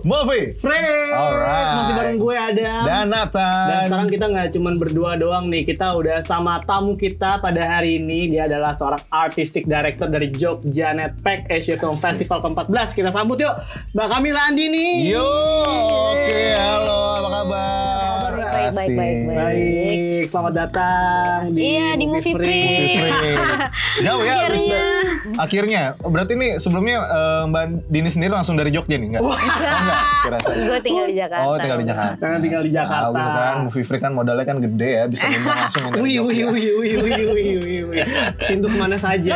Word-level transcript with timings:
Movie 0.00 0.54
Free. 0.54 1.10
Alright. 1.10 1.68
Masih 1.74 1.94
bareng 1.94 2.18
gue 2.18 2.34
Adam. 2.34 2.82
dan 2.84 3.06
Nathan. 3.06 3.64
Dan 3.64 3.80
sekarang 3.86 4.08
kita 4.08 4.26
nggak 4.26 4.48
cuman 4.52 4.74
berdua 4.76 5.10
doang 5.14 5.44
nih, 5.46 5.64
kita 5.64 5.92
udah 5.92 6.20
sama 6.20 6.60
tamu 6.62 6.94
kita 6.94 7.38
pada 7.38 7.60
hari 7.60 7.98
ini. 7.98 8.28
Dia 8.28 8.46
adalah 8.46 8.72
seorang 8.72 9.00
artistic 9.08 9.64
director 9.64 10.06
dari 10.06 10.28
Jogja 10.30 10.92
Netpack 10.92 11.48
Asia 11.48 11.74
Film 11.74 11.94
Festival 11.94 12.38
ke-14. 12.40 12.68
Kita 12.92 13.08
sambut 13.08 13.36
yuk, 13.36 13.54
Mbak 13.92 14.06
Kamila 14.08 14.40
Andini. 14.44 15.06
Yo, 15.06 15.22
oke, 15.22 16.42
halo, 16.54 16.98
apa 17.16 17.28
kabar? 17.30 18.30
Baik, 18.58 18.72
baik, 18.74 18.90
baik, 18.90 19.18
baik. 19.24 19.36
Baik, 19.38 20.22
selamat 20.28 20.52
datang 20.54 21.38
di 21.48 21.60
Iya, 21.64 21.88
di 21.94 22.04
Movie 22.04 22.34
Free. 22.34 22.62
Free. 22.92 23.36
Jauh 24.04 24.20
ya, 24.20 24.34
Akhirnya. 24.44 24.82
akhirnya. 25.36 25.82
Berarti 25.98 26.32
nih 26.34 26.52
sebelumnya 26.58 26.96
eh, 27.00 27.42
Mbak 27.46 27.64
Dini 27.86 28.08
sendiri 28.08 28.32
langsung 28.32 28.54
dari 28.54 28.68
Jogja 28.68 28.94
nih, 28.94 29.08
enggak? 29.08 29.22
Oh, 29.22 29.32
kira 29.32 29.70
Gue 30.44 30.78
tinggal 30.80 31.06
di 31.06 31.14
Jakarta. 31.14 31.44
Oh, 31.44 31.56
tinggal 31.56 31.78
di 31.78 31.86
Jakarta. 31.86 32.18
Jangan 32.18 32.38
tinggal 32.40 32.60
di 32.60 32.70
Jakarta. 32.70 32.96
Tahu 33.00 33.12
gitu 33.14 33.30
kan, 33.38 33.54
movie 33.62 33.84
free 33.84 34.00
kan 34.00 34.12
modalnya 34.12 34.44
kan 34.44 34.56
gede 34.58 34.90
ya, 34.92 35.04
bisa 35.06 35.24
ngundang 35.24 35.56
langsung 35.62 35.82
dari 35.86 35.98
Wih, 35.98 36.18
wih, 36.20 36.42
wih, 36.44 36.68
wih, 36.74 36.94
wih, 36.98 37.16
wih, 37.28 37.52
wih, 37.58 37.80
wih. 37.86 38.04
Pintu 38.40 38.66
ke 38.66 38.76
mana 38.76 38.96
saja. 38.96 39.32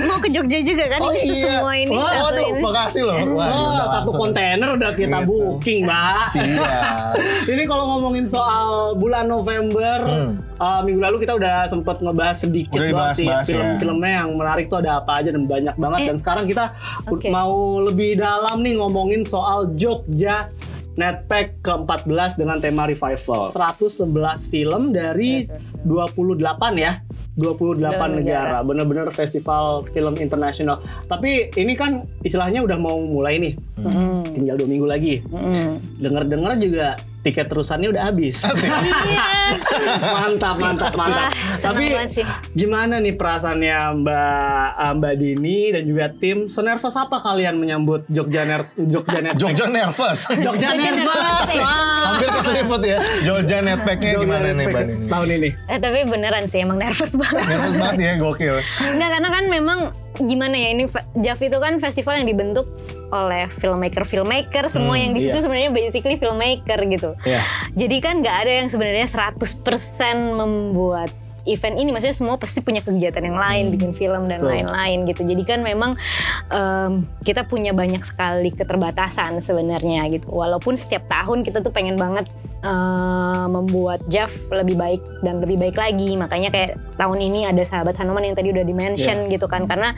Mau 0.00 0.18
ke 0.18 0.28
Jogja 0.28 0.58
juga 0.60 0.84
kan? 0.88 1.00
Oh 1.00 1.12
iya. 1.12 1.44
semua 1.46 1.72
ini. 1.74 1.92
Wah, 1.92 2.12
waduh, 2.22 2.44
ini. 2.46 2.60
makasih 2.60 3.02
loh. 3.02 3.16
Wah, 3.32 3.46
Oh, 3.46 3.52
diundang 3.52 3.88
satu 3.88 3.90
langsung. 4.06 4.14
kontainer 4.18 4.68
udah 4.72 4.90
kita 4.92 5.18
Gitu. 5.20 5.28
booking, 5.28 5.80
Mbak. 5.84 6.24
Siap. 6.28 7.12
Ini 7.50 7.62
kalau 7.64 7.84
ngomongin 7.88 8.24
soal 8.26 8.68
bulan 8.94 9.24
November, 9.26 9.98
Hmm. 10.02 10.32
Uh, 10.60 10.80
minggu 10.84 11.00
lalu 11.00 11.16
kita 11.18 11.32
udah 11.34 11.66
sempet 11.66 11.96
ngebahas 11.98 12.36
sedikit 12.38 12.76
Udah 12.76 12.86
doang 12.86 13.10
sih 13.10 13.24
dibahas-bahas 13.24 13.46
ya. 13.46 13.50
film-filmnya 13.50 14.10
yang 14.20 14.30
menarik 14.36 14.68
tuh 14.68 14.78
ada 14.78 15.00
apa 15.00 15.12
aja 15.18 15.32
dan 15.32 15.48
banyak 15.48 15.74
banget. 15.74 15.98
Eh. 15.98 16.06
Dan 16.12 16.16
sekarang 16.20 16.44
kita 16.44 16.64
Oke. 17.08 17.32
mau 17.32 17.80
lebih 17.80 18.20
dalam 18.20 18.60
nih 18.60 18.76
ngomongin 18.76 19.24
soal 19.24 19.72
Jogja 19.74 20.52
Netpack 20.92 21.64
ke-14 21.64 22.36
dengan 22.36 22.60
tema 22.60 22.84
revival. 22.84 23.48
111 23.48 24.04
film 24.44 24.92
dari 24.92 25.48
28 25.82 26.28
ya. 26.76 27.00
28 27.38 27.78
Delapan 27.78 28.10
negara, 28.12 28.60
bener-bener 28.60 29.08
festival 29.08 29.86
film 29.88 30.12
internasional. 30.18 30.82
Tapi 31.06 31.48
ini 31.56 31.72
kan 31.72 32.04
istilahnya 32.20 32.60
udah 32.60 32.76
mau 32.76 33.00
mulai 33.00 33.40
nih, 33.40 33.54
Mm, 33.80 34.20
tinggal 34.28 34.60
dua 34.60 34.68
minggu 34.68 34.84
lagi. 34.84 35.14
mm. 35.24 36.02
Dengar-dengar 36.02 36.60
juga 36.60 37.00
tiket 37.20 37.46
terusannya 37.48 37.88
udah 37.92 38.02
habis. 38.08 38.42
Iya. 39.10 39.58
mantap, 39.98 40.56
mantap, 40.62 40.94
mantap. 40.94 41.34
Wah, 41.34 41.58
Tapi 41.58 41.90
sih. 42.14 42.22
gimana 42.54 43.02
nih 43.02 43.18
perasaannya 43.18 43.78
Mbak 43.98 44.68
eh, 44.78 44.92
Mbak 44.94 45.14
Dini 45.18 45.58
dan 45.74 45.82
juga 45.82 46.06
tim? 46.14 46.46
Senervous 46.46 46.94
apa 46.94 47.18
kalian 47.18 47.58
menyambut 47.58 48.06
Jogja 48.06 48.46
Ner 48.46 48.70
Jogja 48.78 49.18
Net 49.18 49.34
Jogja 49.34 49.66
nervous. 49.66 50.30
Jogja 50.30 50.70
Jogja 50.70 50.70
Nervous. 50.78 51.50
Wah. 51.58 52.14
Hampir 52.14 52.28
keseliput 52.38 52.82
ya. 52.86 52.98
Jogja 53.26 53.58
netpacknya 53.58 54.12
gimana 54.22 54.46
nih 54.54 54.66
Mbak 54.70 54.82
Dini? 54.86 55.06
Tahun 55.10 55.28
ini. 55.34 55.50
Eh 55.66 55.78
tapi 55.82 55.98
beneran 56.06 56.44
sih 56.46 56.58
emang 56.62 56.78
nervous 56.78 57.12
banget. 57.18 57.44
Nervous 57.50 57.74
banget 57.74 57.96
ya, 57.98 58.12
gokil. 58.22 58.56
Enggak 58.86 59.08
karena 59.18 59.28
kan 59.34 59.44
memang 59.50 59.78
gimana 60.18 60.56
ya 60.58 60.68
ini 60.74 60.84
JAV 61.18 61.40
itu 61.52 61.58
kan 61.62 61.78
festival 61.78 62.18
yang 62.18 62.28
dibentuk 62.28 62.66
oleh 63.10 63.50
filmmaker 63.58 64.06
filmmaker 64.06 64.70
semua 64.70 64.94
Hmm, 64.94 65.02
yang 65.06 65.12
di 65.14 65.20
situ 65.26 65.36
iya. 65.38 65.42
sebenarnya 65.42 65.70
basically 65.74 66.16
filmmaker 66.18 66.78
gitu. 66.86 67.10
Iya. 67.26 67.42
Jadi 67.74 67.96
kan 68.02 68.22
nggak 68.22 68.36
ada 68.46 68.52
yang 68.64 68.68
sebenarnya 68.70 69.06
100% 69.06 69.38
membuat 70.38 71.10
event 71.48 71.76
ini 71.78 71.88
maksudnya 71.92 72.16
semua 72.16 72.36
pasti 72.36 72.60
punya 72.60 72.84
kegiatan 72.84 73.24
yang 73.24 73.38
lain 73.38 73.72
bikin 73.72 73.96
film 73.96 74.28
dan 74.28 74.44
lain-lain 74.44 75.08
gitu 75.08 75.24
jadi 75.24 75.42
kan 75.48 75.60
memang 75.64 75.96
em, 76.52 77.08
kita 77.24 77.48
punya 77.48 77.72
banyak 77.72 78.04
sekali 78.04 78.52
keterbatasan 78.52 79.40
sebenarnya 79.40 80.04
gitu 80.12 80.28
walaupun 80.28 80.76
setiap 80.76 81.06
tahun 81.08 81.40
kita 81.46 81.64
tuh 81.64 81.72
pengen 81.72 81.96
banget 81.96 82.28
eh, 82.60 83.44
membuat 83.48 84.04
JAV 84.08 84.32
lebih 84.64 84.76
baik 84.76 85.02
dan 85.24 85.40
lebih 85.40 85.56
baik 85.60 85.76
lagi. 85.76 86.16
Makanya 86.16 86.48
kayak 86.52 86.76
tahun 86.96 87.18
ini 87.20 87.48
ada 87.48 87.62
sahabat 87.64 87.96
Hanuman 87.96 88.24
yang 88.24 88.36
tadi 88.36 88.52
udah 88.52 88.64
dimention 88.64 89.28
gitu 89.28 89.46
kan. 89.48 89.64
Karena 89.66 89.96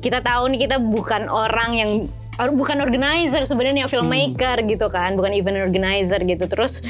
kita 0.00 0.20
tahu 0.20 0.52
nih 0.54 0.68
kita 0.68 0.76
bukan 0.80 1.28
orang 1.28 1.70
yang 1.76 1.90
bukan 2.38 2.80
organizer 2.80 3.42
sebenarnya 3.44 3.86
filmmaker 3.86 4.62
gitu 4.64 4.86
kan. 4.88 5.14
Bukan 5.14 5.32
event 5.32 5.58
organizer 5.60 6.20
gitu. 6.20 6.44
Terus 6.46 6.80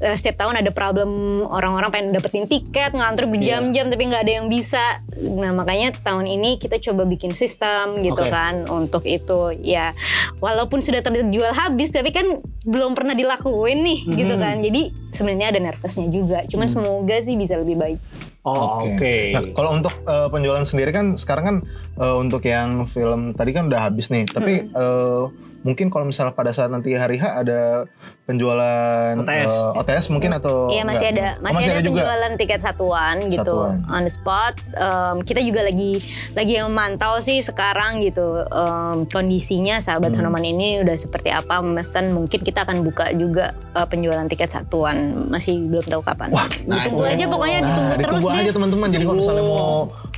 eh, 0.00 0.14
setiap 0.14 0.44
tahun 0.44 0.64
ada 0.64 0.70
problem 0.70 1.42
orang-orang 1.44 1.90
pengen 1.90 2.08
dapetin 2.12 2.44
tiket 2.44 2.92
ngantri 2.92 3.26
berjam-jam 3.26 3.88
tapi 3.88 4.02
nggak 4.04 4.22
ada 4.24 4.32
yang 4.42 4.46
bisa. 4.48 5.00
Nah 5.16 5.52
makanya 5.52 5.94
tahun 5.96 6.26
ini 6.26 6.58
kita 6.58 6.80
coba 6.80 7.04
bikin 7.04 7.30
sistem 7.32 8.00
gitu 8.02 8.20
Oke. 8.20 8.32
kan 8.32 8.66
untuk 8.68 9.04
itu. 9.04 9.54
Ya 9.60 9.92
walaupun 10.38 10.80
sudah 10.80 11.00
terjual 11.00 11.52
habis 11.52 11.92
tapi 11.92 12.10
kan 12.10 12.40
belum 12.64 12.96
pernah 12.96 13.12
dilakuin 13.12 13.84
nih 13.84 13.98
gitu 14.10 14.34
Mhm. 14.34 14.42
kan. 14.42 14.56
Jadi 14.60 14.82
sebenarnya 15.14 15.48
ada 15.54 15.60
nervousnya 15.62 16.08
juga. 16.10 16.38
Cuman 16.48 16.66
semoga 16.66 17.16
sih 17.20 17.36
bisa 17.36 17.56
lebih 17.56 17.76
baik 17.78 18.00
Oh, 18.44 18.92
oke. 18.92 19.16
Nah, 19.32 19.42
kalau 19.56 19.70
untuk 19.72 19.94
eh, 20.04 20.28
penjualan 20.28 20.64
sendiri 20.68 20.92
kan 20.92 21.16
sekarang 21.16 21.44
kan 21.44 21.56
eh, 21.96 22.16
untuk 22.20 22.44
yang 22.44 22.84
film 22.84 23.32
tadi 23.32 23.56
kan 23.56 23.72
udah 23.72 23.88
habis 23.88 24.12
nih. 24.12 24.28
Tapi 24.28 24.68
Hmm. 24.68 24.76
eh, 24.76 25.22
mungkin 25.64 25.88
kalau 25.88 26.04
misalnya 26.04 26.30
pada 26.30 26.52
saat 26.52 26.68
nanti 26.68 26.92
hari 26.92 27.16
H 27.16 27.24
ada 27.40 27.88
penjualan 28.24 29.16
OTS. 29.16 29.48
eh, 29.48 29.70
OTS 29.74 30.06
mungkin 30.08 30.32
atau 30.34 30.68
Iya 30.68 30.82
masih 30.82 31.06
enggak? 31.06 31.14
ada, 31.14 31.26
Oh, 31.40 31.44
masih, 31.50 31.70
ada, 31.70 31.80
juga. 31.80 32.00
penjualan 32.00 32.32
tiket 32.36 32.60
satuan 32.60 33.16
gitu 33.26 33.40
Satuan. 33.42 33.76
on 33.86 34.02
the 34.02 34.12
spot. 34.12 34.54
Em, 34.70 35.16
kita 35.20 35.40
juga 35.40 35.60
lagi 35.62 36.00
lagi 36.32 36.54
memantau 36.58 37.16
sih 37.18 37.40
sekarang 37.40 38.00
gitu 38.00 38.24
em, 38.42 39.04
kondisinya 39.06 39.78
sahabat 39.78 40.12
Hmm. 40.12 40.20
Hanuman 40.22 40.44
ini 40.46 40.80
udah 40.80 40.94
seperti 40.94 41.28
apa 41.28 41.58
memesan. 41.58 42.12
Mungkin 42.12 42.40
kita 42.40 42.62
akan 42.62 42.80
buka 42.82 43.12
juga 43.12 43.46
eh, 43.72 43.86
penjualan 43.86 44.24
tiket 44.24 44.50
satuan. 44.50 44.96
Masih 45.26 45.58
belum 45.62 45.84
tahu 45.84 46.02
kapan. 46.02 46.28
Wah, 46.30 46.44
nah 46.62 46.80
ditunggu 46.82 47.02
itu. 47.02 47.12
aja 47.14 47.24
pokoknya 47.26 47.58
ditunggu 47.60 47.80
Nah, 47.84 47.88
terus 47.94 48.04
ditunggu 48.04 48.28
deh. 48.30 48.40
aja 48.40 48.52
teman-teman. 48.52 48.88
Jadi 48.90 49.02
kalau 49.02 49.16
misalnya 49.18 49.44
mau 49.44 49.68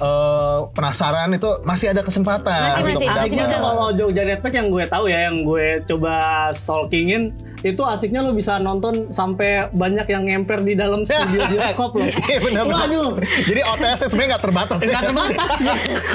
eh, 0.01 0.59
penasaran 0.73 1.29
itu 1.33 1.51
masih 1.65 1.93
ada 1.93 2.03
kesempatan 2.05 2.81
Masih, 2.81 2.93
untuk 2.97 3.03
masih. 3.09 3.21
Asiknya 3.21 3.47
tuh 3.49 3.61
kalau 3.61 3.87
Jogja 3.97 4.23
Netpack 4.25 4.55
yang 4.55 4.69
gue 4.69 4.85
tahu 4.85 5.05
ya, 5.09 5.19
yang 5.31 5.37
gue 5.43 5.67
coba 5.89 6.15
stalkingin, 6.53 7.33
itu 7.65 7.83
asiknya 7.83 8.21
lo 8.21 8.37
bisa 8.37 8.61
nonton 8.61 9.11
sampai 9.11 9.73
banyak 9.73 10.07
yang 10.07 10.23
ngemper 10.29 10.61
di 10.63 10.77
dalam 10.77 11.03
studio 11.03 11.49
bioskop 11.49 11.97
loh. 11.97 12.07
Iya 12.31 12.39
benar-benar. 12.43 12.89
Waduh. 12.91 13.11
Jadi 13.23 13.61
OTS 13.65 13.99
-nya 14.03 14.07
sebenarnya 14.11 14.31
nggak 14.37 14.45
terbatas. 14.45 14.79
Nggak 14.83 15.05
terbatas, 15.09 15.51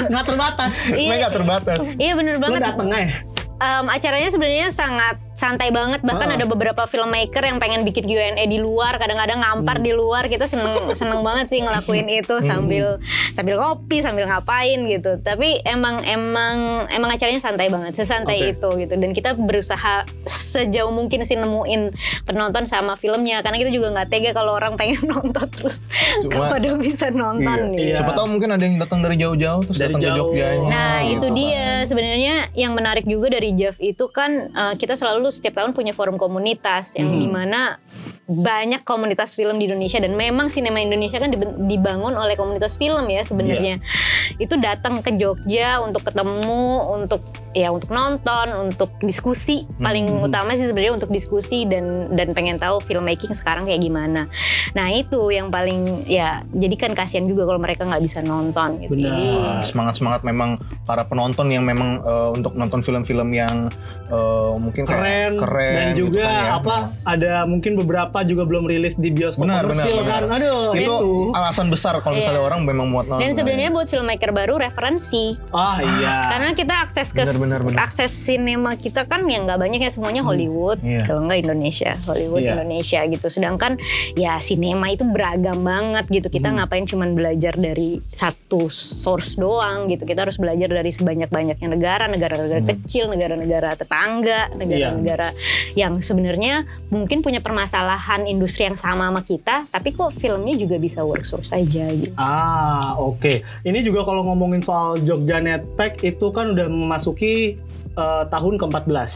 nggak 0.08 0.24
terbatas. 0.28 0.72
Sebenarnya 0.72 1.18
nggak 1.18 1.34
terbatas. 1.34 1.78
Iya 1.98 2.12
bener 2.14 2.34
Lo 2.38 2.42
banget. 2.46 2.60
dateng 2.62 2.88
aja. 2.92 3.16
Em, 3.62 3.86
acaranya 3.86 4.30
sebenarnya 4.34 4.68
sangat 4.74 5.16
santai 5.32 5.68
banget 5.68 6.00
bahkan 6.02 6.28
Ah. 6.28 6.36
ada 6.36 6.44
beberapa 6.44 6.84
filmmaker 6.84 7.40
yang 7.42 7.56
pengen 7.56 7.82
bikin 7.82 8.04
Q&A 8.04 8.44
di 8.44 8.58
luar 8.58 8.96
kadang-kadang 8.96 9.40
ngampar 9.40 9.76
Hmm. 9.76 9.84
di 9.84 9.92
luar 9.92 10.22
kita 10.26 10.44
seneng 10.44 10.72
seneng 10.92 11.20
banget 11.20 11.48
sih 11.48 11.58
ngelakuin 11.58 12.04
itu 12.10 12.34
sambil 12.40 13.00
sambil 13.32 13.56
ngopi 13.56 13.98
sambil 13.98 14.24
ngapain 14.26 14.76
gitu 14.86 15.16
tapi 15.18 15.60
emang 15.62 16.00
emang 16.02 16.56
emang 16.86 17.10
acaranya 17.10 17.38
santai 17.38 17.66
banget 17.66 17.92
sesantai 17.94 18.36
Oke. 18.38 18.48
itu 18.52 18.68
gitu 18.78 18.94
dan 18.94 19.10
kita 19.10 19.32
berusaha 19.34 20.04
sejauh 20.22 20.90
mungkin 20.90 21.22
sih 21.22 21.34
nemuin 21.34 21.96
penonton 22.22 22.64
sama 22.64 22.94
filmnya 22.94 23.40
karena 23.40 23.56
kita 23.56 23.70
juga 23.70 23.88
nggak 23.90 24.08
tega 24.08 24.30
kalau 24.32 24.52
orang 24.52 24.76
pengen 24.76 25.00
nonton 25.08 25.48
terus 25.48 25.88
Cuma- 26.20 26.28
nggak 26.28 26.52
pada 26.52 26.70
bisa 26.78 27.06
nonton 27.08 27.40
Iya. 27.62 27.72
gitu. 27.72 27.82
Iya. 27.82 27.94
Siapa 27.98 28.12
tahu 28.12 28.26
mungkin 28.28 28.48
ada 28.50 28.62
yang 28.62 28.76
datang 28.76 29.00
dari 29.00 29.16
jauh-jauh 29.16 29.62
terus 29.62 29.76
Dari 29.76 29.88
datang 29.88 30.00
ke 30.00 30.08
jauh. 30.08 30.30
Jogjanya. 30.30 30.68
Nah 30.68 30.96
gitu 31.00 31.10
itu 31.12 31.26
kan. 31.26 31.34
dia 31.34 31.64
sebenarnya 31.84 32.34
yang 32.52 32.72
menarik 32.72 33.04
juga 33.04 33.26
dari 33.28 33.50
JAV 33.52 33.76
itu 33.80 34.04
kan 34.08 34.30
eh, 34.50 34.74
kita 34.76 34.92
selalu 34.92 35.21
setiap 35.30 35.60
tahun 35.60 35.76
punya 35.76 35.92
forum 35.92 36.16
komunitas 36.16 36.96
yang 36.96 37.12
Hmm. 37.12 37.20
di 37.20 37.28
mana 37.28 37.60
banyak 38.24 38.86
komunitas 38.86 39.34
film 39.34 39.58
di 39.58 39.66
Indonesia 39.66 39.98
dan 39.98 40.14
memang 40.14 40.48
sinema 40.48 40.78
Indonesia 40.78 41.18
kan 41.18 41.34
dibangun 41.66 42.14
oleh 42.14 42.38
komunitas 42.38 42.78
film 42.78 43.04
ya 43.10 43.26
sebenarnya 43.26 43.82
itu 44.38 44.54
datang 44.56 45.02
ke 45.02 45.12
Jogja 45.18 45.82
untuk 45.82 46.06
ketemu 46.06 46.64
untuk 47.02 47.20
ya 47.52 47.68
untuk 47.68 47.90
nonton 47.90 48.70
untuk 48.70 48.94
diskusi 49.02 49.66
paling 49.76 50.06
Hmm. 50.08 50.24
utama 50.24 50.54
sih 50.54 50.64
sebenarnya 50.64 50.94
untuk 50.96 51.10
diskusi 51.10 51.66
dan 51.66 52.14
dan 52.14 52.32
pengen 52.32 52.56
tahu 52.56 52.80
filmmaking 52.80 53.34
sekarang 53.34 53.66
kayak 53.66 53.82
gimana 53.82 54.30
nah 54.72 54.88
itu 54.88 55.28
yang 55.28 55.50
paling 55.50 56.06
ya 56.06 56.46
jadi 56.54 56.74
kan 56.78 56.94
kasihan 56.94 57.26
juga 57.26 57.44
kalau 57.44 57.60
mereka 57.60 57.84
nggak 57.84 58.00
bisa 58.00 58.22
nonton 58.22 58.80
gitu 58.80 58.96
Benar. 58.96 59.12
Jadi, 59.12 59.28
semangat 59.66 59.94
semangat 59.98 60.22
memang 60.22 60.56
para 60.86 61.04
penonton 61.04 61.50
yang 61.50 61.66
memang 61.66 62.00
eh, 62.00 62.28
untuk 62.32 62.54
nonton 62.54 62.80
film-film 62.80 63.28
yang 63.34 63.66
eh, 64.08 64.52
mungkin 64.56 64.86
kayak 64.86 65.02
keren, 65.12 65.32
keren 65.38 65.74
dan 65.74 65.86
gitu 65.88 65.98
juga 66.02 66.22
kan 66.22 66.32
ya. 66.34 66.52
apa 66.54 66.76
ada 67.04 67.32
mungkin 67.44 67.72
beberapa 67.74 68.18
juga 68.22 68.42
belum 68.42 68.64
rilis 68.64 68.94
di 68.94 69.08
bioskop 69.08 69.44
Benar, 69.44 69.64
benar, 69.64 69.84
komersil 69.84 69.96
benar. 69.98 70.22
kan 70.22 70.22
aduh 70.32 70.72
itu 70.72 70.94
alasan 71.32 71.68
besar 71.68 71.94
kalau 71.98 72.14
misalnya 72.14 72.30
Iya. 72.34 72.48
orang 72.48 72.60
memang 72.62 72.86
muat 72.88 73.06
nonton 73.06 73.22
Dan 73.22 73.32
sebenarnya 73.34 73.70
buat 73.70 73.86
filmmaker 73.86 74.30
baru 74.30 74.54
referensi. 74.56 75.36
ah 75.50 75.78
iya 75.78 76.14
Karena 76.28 76.50
kita 76.52 76.74
akses 76.80 77.08
ke 77.10 77.22
Benar, 77.22 77.38
benar, 77.38 77.60
benar. 77.62 77.78
akses 77.82 78.10
sinema 78.10 78.72
kita 78.74 79.04
kan 79.04 79.22
yang 79.24 79.44
nggak 79.44 79.58
banyak 79.58 79.78
ya 79.78 79.90
semuanya 79.90 80.22
Hollywood, 80.22 80.80
Iya. 80.80 81.04
kalau 81.04 81.22
nggak 81.22 81.38
Indonesia, 81.40 81.94
Hollywood 82.02 82.40
Iya. 82.40 82.52
Indonesia 82.54 83.00
gitu. 83.04 83.26
Sedangkan 83.28 83.76
ya 84.14 84.38
sinema 84.38 84.88
itu 84.88 85.04
beragam 85.04 85.60
banget 85.60 86.08
gitu. 86.08 86.28
Kita 86.28 86.48
Hmm. 86.48 86.56
ngapain 86.58 86.84
cuman 86.84 87.12
belajar 87.12 87.54
dari 87.54 88.00
satu 88.08 88.66
source 88.68 89.34
doang 89.34 89.86
gitu. 89.86 90.02
Kita 90.02 90.22
harus 90.22 90.36
belajar 90.36 90.68
dari 90.68 90.90
sebanyak-banyaknya 90.90 91.68
negara, 91.68 92.04
negara-negara 92.06 92.60
Hmm. 92.60 92.70
kecil, 92.72 93.04
negara-negara 93.06 93.74
tetangga, 93.74 94.48
negara-negara 94.54 95.01
negara-negara 95.02 95.34
yang 95.74 96.00
sebenarnya 96.00 96.64
mungkin 96.88 97.20
punya 97.20 97.42
permasalahan 97.42 98.24
industri 98.24 98.64
yang 98.64 98.78
sama 98.78 99.10
sama 99.10 99.20
kita, 99.26 99.66
tapi 99.68 99.92
kok 99.92 100.14
filmnya 100.14 100.54
juga 100.56 100.78
bisa 100.78 101.02
works-works 101.02 101.52
aja 101.52 101.90
gitu. 101.92 102.14
Ah, 102.16 102.94
oke. 102.96 103.42
Ini 103.66 103.78
juga 103.82 104.06
kalau 104.06 104.22
ngomongin 104.24 104.62
soal 104.62 104.96
Jogja 105.02 105.42
Netpack 105.42 106.00
itu 106.06 106.30
kan 106.30 106.54
udah 106.54 106.68
memasuki 106.68 107.58
eh, 107.92 108.24
tahun 108.28 108.56
ke-14. 108.56 109.12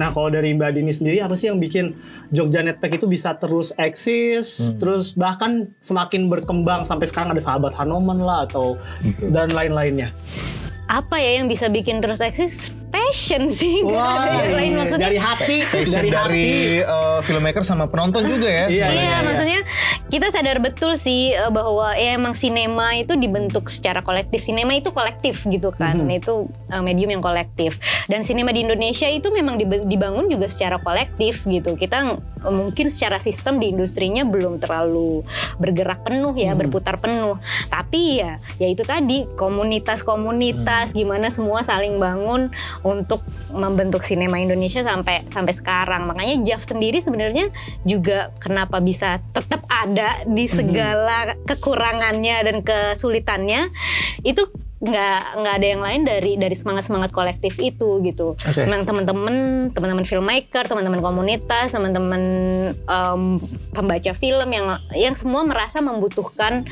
Nah, 0.00 0.08
kalau 0.12 0.28
dari 0.32 0.56
Mbak 0.56 0.70
Dini 0.78 0.92
sendiri 0.92 1.20
apa 1.20 1.36
sih 1.36 1.52
yang 1.52 1.60
bikin 1.60 1.96
Jogja 2.32 2.64
Netpack 2.64 3.00
itu 3.00 3.08
bisa 3.08 3.36
terus 3.36 3.72
eksis, 3.76 4.76
terus 4.80 5.12
bahkan 5.12 5.68
semakin 5.80 6.28
berkembang 6.28 6.84
sampai 6.88 7.08
sekarang 7.08 7.36
ada 7.36 7.42
sahabat 7.42 7.76
Hanoman 7.76 8.20
lah 8.20 8.48
atau 8.48 8.76
Betul. 9.02 9.32
dan 9.32 9.52
lain-lainnya. 9.52 10.12
Apa 10.86 11.18
ya 11.18 11.42
yang 11.42 11.50
bisa 11.50 11.66
bikin 11.66 11.98
terus 11.98 12.22
eksis? 12.22 12.70
Passion 13.06 13.46
sih, 13.48 13.86
ada 13.86 14.42
yang 14.42 14.52
lain 14.52 14.72
maksudnya. 14.74 15.06
dari 15.06 15.16
hati, 15.16 15.56
Passion 15.64 16.02
dari, 16.02 16.10
dari, 16.10 16.48
hati. 16.76 16.82
eh, 16.82 17.18
filmmaker 17.22 17.62
sama 17.62 17.86
penonton 17.86 18.26
juga 18.26 18.46
ya. 18.46 18.66
Iya, 18.66 18.86
Iya, 18.86 18.86
iya. 18.90 19.16
maksudnya 19.20 19.60
kita 20.06 20.26
sadar 20.28 20.58
betul 20.58 20.96
sih 20.96 21.30
eh, 21.30 21.48
bahwa 21.48 21.94
ya 21.94 22.14
emang 22.14 22.34
sinema 22.34 22.92
itu 22.92 23.14
dibentuk 23.14 23.68
secara 23.68 24.00
kolektif. 24.00 24.42
Sinema 24.42 24.74
itu 24.74 24.90
kolektif 24.90 25.44
gitu 25.44 25.70
kan. 25.70 26.00
Mhm. 26.00 26.18
Itu 26.18 26.34
eh, 26.66 26.80
medium 26.80 27.12
yang 27.12 27.22
kolektif. 27.22 27.78
Dan 28.04 28.22
sinema 28.22 28.50
di 28.50 28.60
Indonesia 28.60 29.06
itu 29.06 29.30
memang 29.30 29.54
dib- 29.56 29.86
dibangun 29.86 30.26
juga 30.26 30.46
secara 30.46 30.78
kolektif 30.78 31.42
gitu. 31.44 31.74
Kita 31.74 32.18
mungkin 32.44 32.88
secara 32.88 33.18
sistem 33.18 33.58
di 33.58 33.68
industrinya 33.68 34.22
belum 34.22 34.58
terlalu 34.58 35.22
bergerak 35.56 36.02
penuh 36.02 36.32
ya, 36.32 36.52
Mhm. 36.52 36.58
berputar 36.60 36.96
penuh. 36.96 37.38
Tapi 37.68 38.18
ya 38.18 38.32
ya 38.56 38.66
itu 38.66 38.82
tadi 38.82 39.26
komunitas-komunitas 39.36 40.90
gimana 40.90 41.28
semua 41.28 41.62
saling 41.62 41.96
bangun 41.96 42.50
untuk 42.96 43.20
membentuk 43.52 44.00
sinema 44.00 44.40
Indonesia 44.40 44.80
sampai 44.80 45.28
sampai 45.28 45.54
sekarang. 45.54 46.08
Makanya 46.08 46.40
Jav 46.44 46.64
sendiri 46.64 47.04
sebenarnya 47.04 47.52
juga 47.84 48.32
kenapa 48.40 48.80
bisa 48.80 49.20
tetap 49.36 49.68
ada 49.68 50.24
di 50.24 50.48
segala 50.48 51.36
kekurangannya 51.44 52.36
dan 52.42 52.56
kesulitannya 52.64 53.68
itu 54.24 54.48
nggak 54.86 55.20
nggak 55.42 55.54
ada 55.58 55.66
yang 55.66 55.82
lain 55.82 56.02
dari 56.06 56.32
dari 56.38 56.54
semangat 56.54 56.86
semangat 56.86 57.10
kolektif 57.10 57.58
itu 57.58 58.00
gitu. 58.06 58.38
Oke. 58.38 58.62
Memang 58.62 58.86
teman-teman 58.86 59.36
teman-teman 59.74 60.06
filmmaker, 60.06 60.64
teman-teman 60.64 61.02
komunitas, 61.02 61.74
teman-teman 61.74 62.22
em, 62.78 63.22
pembaca 63.74 64.12
film 64.14 64.48
yang 64.48 64.78
yang 64.94 65.14
semua 65.18 65.42
merasa 65.42 65.82
membutuhkan 65.82 66.64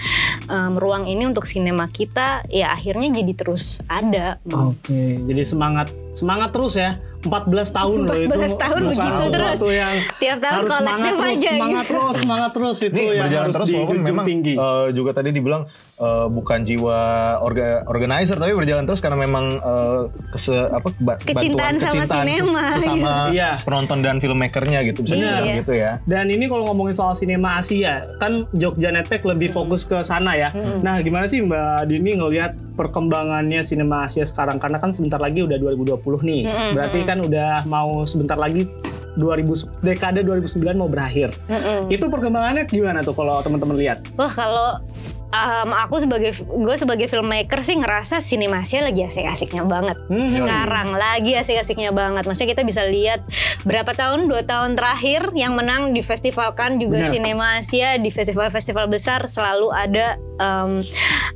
em, 0.47 0.73
ruang 0.79 1.11
ini 1.11 1.27
untuk 1.27 1.51
sinema 1.51 1.91
kita, 1.91 2.47
ya 2.49 2.71
akhirnya 2.73 3.11
jadi 3.11 3.33
terus 3.35 3.83
ada. 3.91 4.39
Oke, 4.55 5.19
jadi 5.27 5.43
semangat 5.43 5.91
semangat 6.15 6.55
terus 6.55 6.79
ya. 6.79 6.97
14 7.25 7.41
tahun 7.71 7.99
loh 8.03 8.17
itu. 8.17 8.29
14 8.31 8.55
tahun 8.57 8.81
begitu 8.87 9.23
terus. 9.31 9.59
yang 9.67 9.97
Tiap 10.15 10.39
tahun 10.39 10.55
harus 10.61 10.73
semangat 10.75 11.13
terus, 11.15 11.33
aja. 11.35 11.49
semangat 11.51 11.73
gitu. 11.81 11.91
terus, 11.91 12.15
semangat 12.17 12.51
terus 12.53 12.77
itu 12.79 12.95
Ini 12.95 13.03
yang 13.03 13.17
berjalan 13.23 13.45
harus 13.45 13.57
terus 13.57 13.69
walaupun 13.71 13.99
memang 13.99 14.25
tinggi. 14.25 14.55
eh, 14.55 14.87
juga 14.93 15.11
tadi 15.13 15.29
dibilang 15.31 15.63
eh, 15.97 16.27
bukan 16.29 16.59
jiwa 16.63 16.99
orga, 17.39 17.65
organizer 17.87 18.37
tapi 18.37 18.53
berjalan 18.53 18.85
terus 18.85 19.01
karena 19.01 19.17
memang 19.17 19.45
eh, 19.53 20.01
kese, 20.31 20.53
apa 20.69 20.89
ba- 20.99 21.17
Kecintaan 21.17 21.57
bantuan 21.75 21.75
sama 21.75 21.89
kecintaan 21.91 22.25
sinema, 22.27 22.61
ses- 22.63 22.75
sesama 22.79 23.13
Iya. 23.35 23.51
penonton 23.61 23.99
dan 24.01 24.17
filmmakernya 24.19 24.79
gitu 24.85 25.01
bisa 25.01 25.15
Iya. 25.15 25.21
dibilang 25.23 25.45
Iya. 25.45 25.57
gitu 25.59 25.73
ya. 25.75 25.91
Dan 26.05 26.25
ini 26.29 26.45
kalau 26.45 26.65
ngomongin 26.67 26.93
soal 26.93 27.15
sinema 27.15 27.57
Asia, 27.57 28.05
kan 28.19 28.45
Jogja 28.53 28.91
Netpack 28.91 29.25
lebih 29.25 29.49
fokus 29.49 29.83
ke 29.83 30.03
sana 30.03 30.35
ya. 30.35 30.53
Nah, 30.79 31.01
gimana 31.01 31.25
sih 31.25 31.41
Mbak 31.41 31.55
Dini 31.87 32.11
ngelihat 32.15 32.53
perkembangannya 32.75 33.61
sinema 33.61 34.05
Asia 34.05 34.23
sekarang? 34.23 34.57
Karena 34.57 34.77
kan 34.77 34.91
sebentar 34.91 35.17
lagi 35.17 35.41
udah 35.41 35.57
2020 35.57 35.99
nih. 36.23 36.43
Mm-mm, 36.45 36.71
Berarti 36.73 36.99
kan 37.03 37.14
udah 37.23 37.63
mau 37.71 38.03
sebentar 38.03 38.35
lagi 38.35 38.67
2000 39.15 39.85
dekade 39.87 40.27
2009 40.27 40.75
mau 40.75 40.91
berakhir. 40.91 41.31
Mm-mm. 41.47 41.91
Itu 41.91 42.11
perkembangannya 42.11 42.67
gimana 42.67 43.03
tuh 43.03 43.15
kalau 43.15 43.39
teman-teman 43.47 43.79
lihat? 43.79 43.99
Wah 44.19 44.33
kalau 44.35 44.83
em, 45.31 45.71
aku 45.71 46.03
sebagai 46.03 46.31
gue 46.43 46.77
sebagai 46.79 47.07
filmmaker 47.07 47.63
sih 47.63 47.79
ngerasa 47.79 48.19
Sinemasia 48.19 48.83
lagi 48.83 49.07
asik-asiknya 49.07 49.63
banget. 49.67 49.99
Hmm. 50.11 50.31
Sekarang 50.31 50.89
lagi 50.95 51.33
asik-asiknya 51.39 51.91
banget. 51.95 52.27
Maksudnya 52.27 52.51
kita 52.59 52.63
bisa 52.67 52.83
lihat 52.87 53.23
berapa 53.63 53.91
tahun, 53.95 54.27
dua 54.27 54.43
tahun 54.43 54.75
terakhir 54.75 55.31
yang 55.39 55.55
menang 55.55 55.95
di 55.95 56.03
festival 56.03 56.55
kan 56.59 56.79
juga 56.83 57.07
Asia 57.15 58.01
di 58.01 58.11
festival-festival 58.11 58.91
besar 58.91 59.27
selalu 59.31 59.71
ada 59.71 60.19
em, 60.39 60.83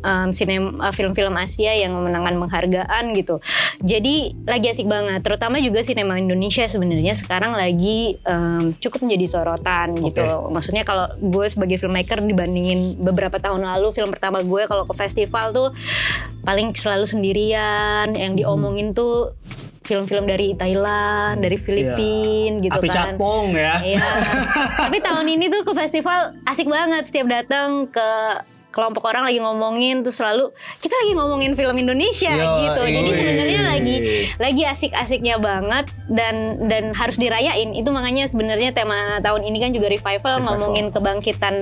em, 0.03 0.29
sinem- 0.35 0.77
eh, 0.79 0.95
film-film 0.95 1.35
Asia 1.39 1.75
yang 1.75 1.95
memenangkan 1.95 2.35
penghargaan 2.39 3.05
gitu. 3.15 3.39
Jadi 3.83 4.35
lagi 4.47 4.67
asik 4.71 4.91
banget. 4.91 5.23
Terutama 5.23 5.63
juga 5.63 5.83
sinema 5.87 6.19
Indonesia 6.19 6.67
sebenarnya 6.67 7.15
sekarang 7.15 7.55
lagi 7.55 8.19
em, 8.27 8.75
cukup 8.79 9.07
menjadi 9.07 9.27
sorotan 9.39 9.95
gitu. 9.99 10.25
Maksudnya 10.51 10.83
kalau 10.83 11.07
gue 11.19 11.47
sebagai 11.47 11.79
filmmaker 11.79 12.23
dibandingin 12.23 12.99
beberapa 12.99 13.39
tahun 13.39 13.63
lalu 13.63 13.95
film 13.95 14.11
pertama 14.11 14.43
gue 14.43 14.63
kalau 14.67 14.85
ke 14.87 14.95
festival 14.99 15.55
tuh 15.55 15.69
paling 16.43 16.75
selalu 16.75 17.07
sendirian. 17.07 18.13
Yang 18.15 18.45
diomongin 18.45 18.93
tuh 18.93 19.35
film-film 19.89 20.29
dari 20.29 20.53
Thailand, 20.53 21.41
dari 21.41 21.57
Filipina 21.57 22.61
gitu 22.61 22.77
Api 22.77 22.89
kan. 22.93 23.17
Catpong 23.17 23.57
ya. 23.57 23.81
Iya. 23.81 24.05
Tapi 24.85 25.01
tahun 25.01 25.27
ini 25.33 25.49
tuh 25.49 25.65
ke 25.65 25.73
festival 25.73 26.37
asik 26.45 26.69
banget 26.69 27.09
setiap 27.09 27.25
datang 27.25 27.89
ke 27.89 28.11
kelompok 28.69 29.09
orang 29.09 29.25
lagi 29.25 29.41
ngomongin 29.41 30.05
tuh 30.05 30.13
selalu 30.13 30.53
kita 30.79 30.93
lagi 30.93 31.13
ngomongin 31.17 31.53
film 31.57 31.77
Indonesia 31.81 32.33
Yo, 32.37 32.69
gitu. 32.69 32.83
Jadi 32.85 33.11
iya. 33.11 33.17
sebenarnya 33.17 33.61
lagi 33.65 33.97
lagi 34.45 34.63
asik-asiknya 34.69 35.37
banget 35.41 35.87
dan 36.13 36.69
dan 36.69 36.93
harus 36.93 37.17
dirayain. 37.17 37.73
Itu 37.73 37.91
makanya 37.91 38.29
sebenarnya 38.29 38.77
tema 38.77 39.25
tahun 39.25 39.49
ini 39.49 39.59
kan 39.65 39.71
juga 39.73 39.89
revival, 39.89 40.41
Revival. 40.41 40.45
ngomongin 40.45 40.87
kebangkitan 40.93 41.55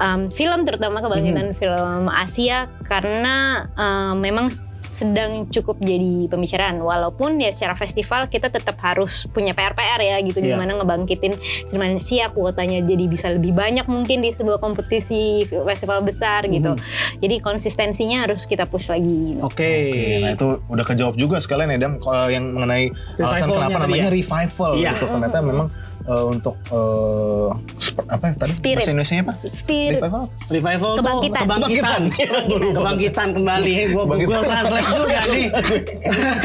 um, 0.00 0.32
film 0.32 0.64
terutama 0.64 1.04
kebangkitan 1.04 1.52
film 1.52 2.08
Asia 2.08 2.66
karena 2.88 3.68
um, 3.76 4.16
memang 4.18 4.48
sedang 4.82 5.46
cukup 5.46 5.78
jadi 5.78 6.26
pembicaraan 6.26 6.78
walaupun 6.78 7.36
ya 7.36 7.50
secara 7.50 7.74
festival 7.74 8.26
kita 8.26 8.48
tetap 8.48 8.80
harus 8.80 9.24
punya 9.26 9.52
PR-PR 9.52 10.00
ya 10.00 10.16
gitu 10.20 10.40
Iya. 10.40 10.54
gimana 10.54 10.74
ngebangkitin 10.74 11.32
sinema 11.64 11.86
Indonesia 11.86 12.28
kuotanya 12.28 12.80
jadi 12.80 13.04
bisa 13.06 13.26
lebih 13.28 13.52
banyak 13.52 13.84
mungkin 13.84 14.18
di 14.18 14.30
sebuah 14.30 14.58
kompetisi 14.58 15.42
festival 15.44 16.00
besar 16.00 16.44
gitu 16.46 16.72
Mhm. 16.72 17.18
jadi 17.18 17.36
konsistensinya 17.38 18.24
harus 18.24 18.44
kita 18.44 18.64
push 18.64 18.88
lagi 18.88 19.36
Oke. 19.38 19.60
Oke, 19.60 20.18
nah 20.18 20.30
itu 20.32 20.48
udah 20.64 20.84
kejawab 20.84 21.14
juga 21.14 21.36
sekalian 21.36 21.70
ya 21.70 21.78
Dam 21.78 21.96
kalau 21.96 22.26
yang 22.26 22.48
mengenai 22.48 22.88
alasan 23.16 23.48
kenapa 23.48 23.68
tadi 23.70 23.84
namanya 23.84 24.08
ya? 24.08 24.12
revival 24.12 24.72
Iya. 24.74 24.90
gitu. 24.92 25.04
Ternyata 25.06 25.38
memang 25.40 25.68
eh, 26.10 26.24
untuk 26.26 26.54
eh, 26.66 27.48
sep- 27.78 28.02
apa 28.04 28.24
ya 28.24 28.34
tadi 28.36 28.52
Spirit. 28.52 28.76
bahasa 28.76 28.90
Indonesia 28.90 29.14
apa? 29.20 29.32
spirit 29.44 29.96
Revival? 29.96 30.22
Revival 30.48 30.90
tuh 30.90 30.98
Kebangkitan. 31.00 31.40
kebangkitan. 31.40 32.00
Kebangkitan. 32.10 32.42
Kebangkitan 32.72 33.28
kembali. 33.32 33.72
Gua 33.88 34.02
Kebangkitan. 34.02 34.18
Google 34.20 34.42
Translate 34.44 34.88
juga 34.90 35.20
nih. 35.32 35.46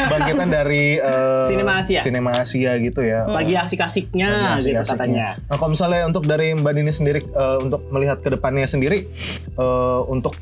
Bangkitan 0.07 0.47
dari 0.47 0.83
eh, 0.95 1.43
Sinema 1.45 1.73
Asia. 1.75 2.01
Sinema 2.01 2.31
Asia 2.33 2.71
gitu 2.77 3.01
ya. 3.01 3.25
Lagi 3.25 3.53
asik-asiknya 3.55 4.29
Lagi 4.55 4.69
gitu 4.69 4.81
katanya. 4.83 5.41
Nah, 5.41 5.55
kalau 5.55 5.71
misalnya 5.71 6.01
untuk 6.05 6.23
dari 6.23 6.53
Mbak 6.53 6.73
Dini 6.73 6.91
sendiri 6.91 7.19
eh, 7.23 7.57
untuk 7.59 7.81
melihat 7.89 8.19
ke 8.19 8.29
depannya 8.29 8.65
sendiri 8.65 9.09
eh, 9.49 9.99
untuk 10.05 10.37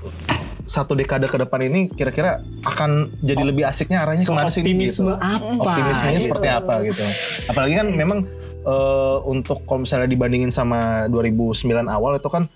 satu 0.64 0.96
dekade 0.96 1.28
ke 1.28 1.36
depan 1.38 1.60
ini 1.62 1.92
kira-kira 1.92 2.40
akan 2.64 3.12
jadi 3.20 3.44
lebih 3.44 3.64
asiknya 3.64 4.00
arahnya 4.00 4.24
So, 4.24 4.32
ke 4.32 4.38
mana 4.38 4.48
sih? 4.48 4.64
optimisme 4.64 5.12
gitu? 5.12 5.14
apa? 5.14 5.60
Optimismenya 5.62 6.18
gitu. 6.18 6.26
seperti 6.26 6.48
apa 6.50 6.74
gitu. 6.82 7.04
Apalagi 7.48 7.74
kan 7.76 7.88
memang 7.90 8.20
eh, 8.64 9.18
untuk 9.28 9.68
kalau 9.68 9.84
misalnya 9.84 10.08
dibandingin 10.08 10.50
sama 10.50 11.06
2009 11.12 11.68
awal 11.88 12.18
itu 12.18 12.30
kan 12.32 12.48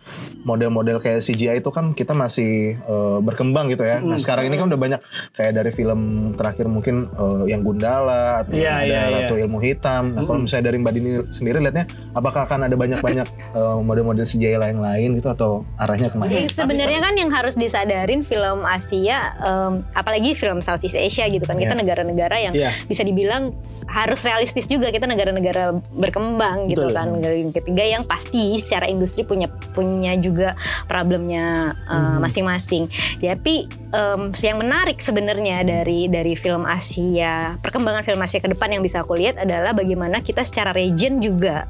model-model 0.48 0.98
kayak 0.98 1.20
CGI 1.20 1.60
itu 1.60 1.70
kan 1.70 1.92
kita 1.92 2.16
masih 2.16 2.80
eh, 2.80 3.18
berkembang 3.20 3.68
gitu 3.68 3.84
ya. 3.84 4.00
Nah 4.00 4.16
Hmm. 4.16 4.24
sekarang 4.24 4.48
ini 4.48 4.56
kan 4.56 4.66
udah 4.66 4.80
banyak 4.80 5.02
kayak 5.36 5.52
dari 5.54 5.70
film 5.70 6.00
terakhir 6.34 6.66
mungkin 6.66 7.12
eh, 7.12 7.52
yang 7.52 7.62
Gundala 7.62 8.42
atau 8.42 8.56
Iya, 8.56 8.72
ada 8.74 8.86
iya, 8.88 9.02
iya. 9.04 9.16
Ratu 9.20 9.36
Ilmu 9.36 9.60
Hitam. 9.60 10.16
Nah 10.16 10.24
kalau 10.24 10.40
Mm-mm. 10.40 10.48
misalnya 10.48 10.66
dari 10.66 10.78
Mbak 10.80 10.94
Dini 10.96 11.12
sendiri 11.30 11.58
lihatnya 11.60 11.86
apakah 12.14 12.48
akan 12.48 12.60
ada 12.64 12.76
banyak-banyak 12.76 13.28
eh, 13.60 13.78
model-model 13.84 14.24
CGI 14.24 14.56
lain-lain 14.56 15.10
gitu 15.14 15.28
atau 15.28 15.52
arahnya 15.76 16.08
ke 16.08 16.16
mana? 16.16 16.32
Jadi 16.32 16.56
sebenarnya 16.56 17.00
kan 17.02 17.14
yang 17.14 17.30
harus 17.30 17.54
disadarin 17.54 18.22
film 18.22 18.64
Asia, 18.64 19.36
em, 19.38 19.84
apalagi 19.92 20.32
film 20.32 20.62
Southeast 20.62 20.96
Asia 20.96 21.28
gitu 21.28 21.44
kan, 21.44 21.58
kita 21.58 21.74
Iya. 21.74 21.82
negara-negara 21.82 22.36
yang 22.40 22.54
Iya. 22.54 22.72
bisa 22.86 23.04
dibilang 23.04 23.52
harus 23.88 24.20
realistis 24.22 24.68
juga 24.68 24.92
kita 24.92 25.08
negara-negara 25.08 25.72
berkembang 25.96 26.68
gitu 26.68 26.86
Betul. 26.86 26.94
kan. 26.94 27.08
Yang 27.18 27.56
ketiga 27.56 27.84
yang 27.84 28.04
pasti 28.04 28.60
secara 28.60 28.86
industri 28.86 29.24
punya 29.24 29.48
punya 29.72 30.14
juga 30.18 30.37
problemnya 30.86 31.46
uh, 31.86 32.18
Mhm. 32.18 32.18
masing-masing. 32.20 32.84
Tapi 33.18 33.56
em, 33.90 34.22
yang 34.38 34.58
menarik 34.58 35.00
sebenarnya 35.00 35.62
dari 35.62 36.08
dari 36.08 36.34
film 36.34 36.64
Asia, 36.64 37.56
perkembangan 37.60 38.04
film 38.04 38.20
Asia 38.20 38.38
ke 38.38 38.48
depan 38.48 38.70
yang 38.70 38.82
bisa 38.82 39.02
aku 39.02 39.14
lihat 39.14 39.38
adalah 39.38 39.72
bagaimana 39.72 40.20
kita 40.20 40.42
secara 40.42 40.72
region 40.72 41.20
juga 41.20 41.66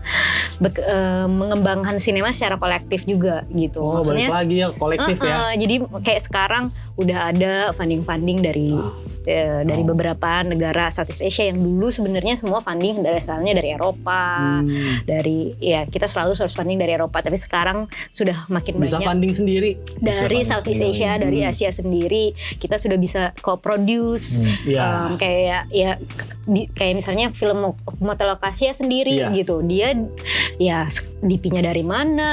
bek- 0.57 0.81
em, 0.81 1.29
mengembangkan 1.29 1.97
sinema 1.97 2.29
secara 2.29 2.55
kolektif 2.55 3.03
juga 3.03 3.43
gitu. 3.49 3.79
Oh, 3.79 4.01
balik 4.01 4.29
lagi 4.29 4.55
ya 4.57 4.69
kolektif 4.71 5.17
ya. 5.19 5.27
Uh-uh, 5.27 5.51
Jadi 5.55 5.75
kayak 6.01 6.21
sekarang 6.23 6.63
udah 6.95 7.31
ada 7.31 7.53
funding-funding 7.73 8.39
dari 8.39 8.69
Ah. 8.69 8.91
Eh, 9.27 9.61
dari 9.61 9.83
beberapa 9.83 10.39
negara 10.41 10.87
Southeast 10.89 11.19
Asia 11.21 11.45
yang 11.45 11.59
dulu 11.59 11.87
sebenarnya 11.87 12.33
semua 12.33 12.57
funding 12.57 13.01
dari 13.01 13.19
asalnya 13.19 13.51
dari 13.53 13.69
Eropa, 13.69 14.23
Hmm. 14.57 15.03
dari 15.03 15.51
ya 15.57 15.83
kita 15.83 16.07
selalu 16.07 16.31
source 16.31 16.55
funding 16.55 16.77
dari 16.77 16.95
Eropa, 16.95 17.19
tapi 17.19 17.35
sekarang 17.35 17.85
sudah 18.09 18.47
makin 18.47 18.79
Bisa 18.79 18.95
banyak 18.95 19.05
funding 19.05 19.33
sendiri. 19.35 19.71
Dari 19.97 20.15
funding 20.39 20.47
Southeast 20.47 20.79
sendiri. 20.79 20.95
Asia, 20.95 21.11
dari 21.17 21.39
Hmm. 21.39 21.51
Asia 21.51 21.69
sendiri, 21.69 22.23
kita 22.55 22.75
sudah 22.77 22.95
bisa 22.95 23.21
co-produce. 23.37 24.39
Hmm. 24.39 24.47
Iya. 24.65 24.85
Um, 24.87 25.11
kayak 25.17 25.43
ya 25.69 25.91
di- 26.43 26.69
kayak 26.69 26.93
misalnya 26.95 27.27
film 27.31 27.59
Motel 27.99 28.29
Acacia 28.29 28.71
sendiri 28.71 29.11
Iya. 29.13 29.35
gitu 29.35 29.59
dia 29.59 29.91
ya 30.55 30.87
DP-nya 31.19 31.59
dari 31.61 31.83
mana 31.83 32.29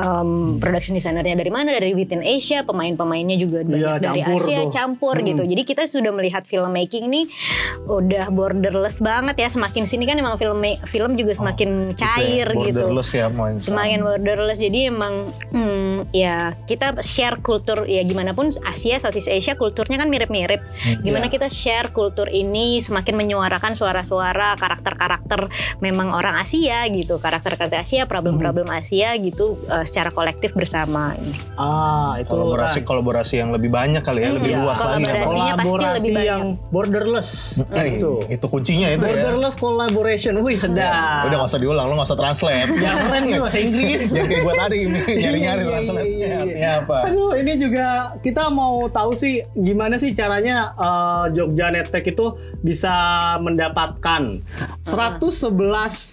um, 0.00 0.56
production 0.56 0.94
designernya 0.94 1.34
dari 1.34 1.48
mana 1.48 1.72
dari 1.72 1.90
within 1.90 2.20
Asia 2.20 2.62
pemain-pemainnya 2.62 3.34
juga 3.34 3.64
Iya, 3.64 3.98
dari 3.98 4.22
Asia 4.22 4.62
tuh. 4.62 4.70
campur 4.70 5.16
Hmm. 5.16 5.26
gitu 5.26 5.42
jadi 5.42 5.62
kita 5.64 5.82
sudah 5.84 6.12
melihat 6.12 6.27
filmmaking 6.30 7.06
ini 7.06 7.26
udah 7.84 8.28
borderless 8.28 8.98
banget 8.98 9.36
ya 9.36 9.48
semakin 9.48 9.84
sini 9.84 10.04
kan 10.04 10.16
emang 10.16 10.36
film 10.36 10.60
film 10.86 11.14
juga 11.14 11.32
semakin 11.32 11.94
cair 11.94 12.48
gitu 12.54 12.76
Borderless 12.78 13.10
ya 13.10 13.26
mau 13.28 13.48
semakin 13.50 13.98
borderless 14.00 14.58
jadi 14.58 14.88
emang 14.88 15.32
hmm, 15.48 16.12
ya 16.12 16.52
kita 16.64 17.00
share 17.00 17.38
kultur 17.38 17.84
ya 17.84 18.02
gimana 18.02 18.30
pun 18.30 18.48
Asia 18.60 18.98
Southeast 18.98 19.26
Asia 19.26 19.54
kulturnya 19.54 19.96
kan 19.96 20.08
mirip-mirip 20.08 20.60
gimana 21.00 21.26
Iya. 21.26 21.34
kita 21.34 21.48
share 21.48 21.88
kultur 21.88 22.26
ini 22.26 22.78
semakin 22.78 23.14
menyuarakan 23.14 23.72
suara-suara 23.72 24.54
karakter-karakter 24.54 25.48
memang 25.78 26.10
orang 26.10 26.36
Asia 26.36 26.84
gitu 26.86 27.16
karakter-karakter 27.16 27.78
Asia 27.78 28.04
problem-problem 28.04 28.60
Hmm. 28.60 28.80
Asia 28.80 29.14
gitu 29.14 29.56
uh, 29.66 29.82
secara 29.82 30.10
kolektif 30.10 30.52
bersama 30.52 31.14
Ah, 31.54 32.16
itu 32.16 32.28
kolaborasi 32.28 32.80
kan. 32.80 32.86
kolaborasi 32.86 33.34
yang 33.36 33.50
lebih 33.50 33.68
banyak 33.68 34.00
kali 34.00 34.20
ya, 34.20 34.28
Hmm, 34.28 34.36
lebih 34.36 34.50
iya. 34.50 34.60
luas 34.60 34.78
lagi 34.78 35.02
ya. 35.02 35.14
Kolaborasinya 35.14 35.54
pasti 35.54 35.68
lebih 35.98 36.12
banyak. 36.18 36.26
yang 36.26 36.42
borderless. 36.68 37.62
Eh, 37.70 37.96
itu. 37.96 38.12
itu 38.26 38.46
kuncinya 38.46 38.90
itu 38.90 38.98
ya. 38.98 39.08
Borderless 39.08 39.54
collaboration. 39.54 40.34
Wih, 40.38 40.54
sedap. 40.54 41.26
Udah 41.26 41.36
gak 41.38 41.48
usah 41.48 41.60
diulang, 41.60 41.86
lo 41.86 41.94
gak 41.96 42.08
usah 42.08 42.18
translate. 42.18 42.70
Ya 42.74 42.92
keren 42.98 43.22
nih 43.24 43.38
bahasa 43.38 43.58
Inggris. 43.58 44.02
Yang 44.10 44.26
kayak 44.26 44.40
gue 44.40 44.54
tadi 44.54 44.78
nyari-nyari 44.84 45.38
Iya, 45.38 45.40
iya, 45.40 45.62
translate 45.64 46.04
iya, 46.04 46.14
iya. 46.18 46.36
artinya 46.36 46.70
apa. 46.82 46.96
Aduh, 47.06 47.30
ini 47.34 47.52
juga 47.56 47.86
kita 48.18 48.42
mau 48.48 48.74
tahu 48.86 49.10
sih 49.12 49.34
gimana 49.54 49.94
sih 49.96 50.10
caranya 50.10 50.74
eh, 50.74 51.24
Jogja 51.32 51.70
Netpack 51.70 52.06
itu 52.08 52.34
bisa 52.60 52.94
mendapatkan 53.38 54.42
111 54.84 55.52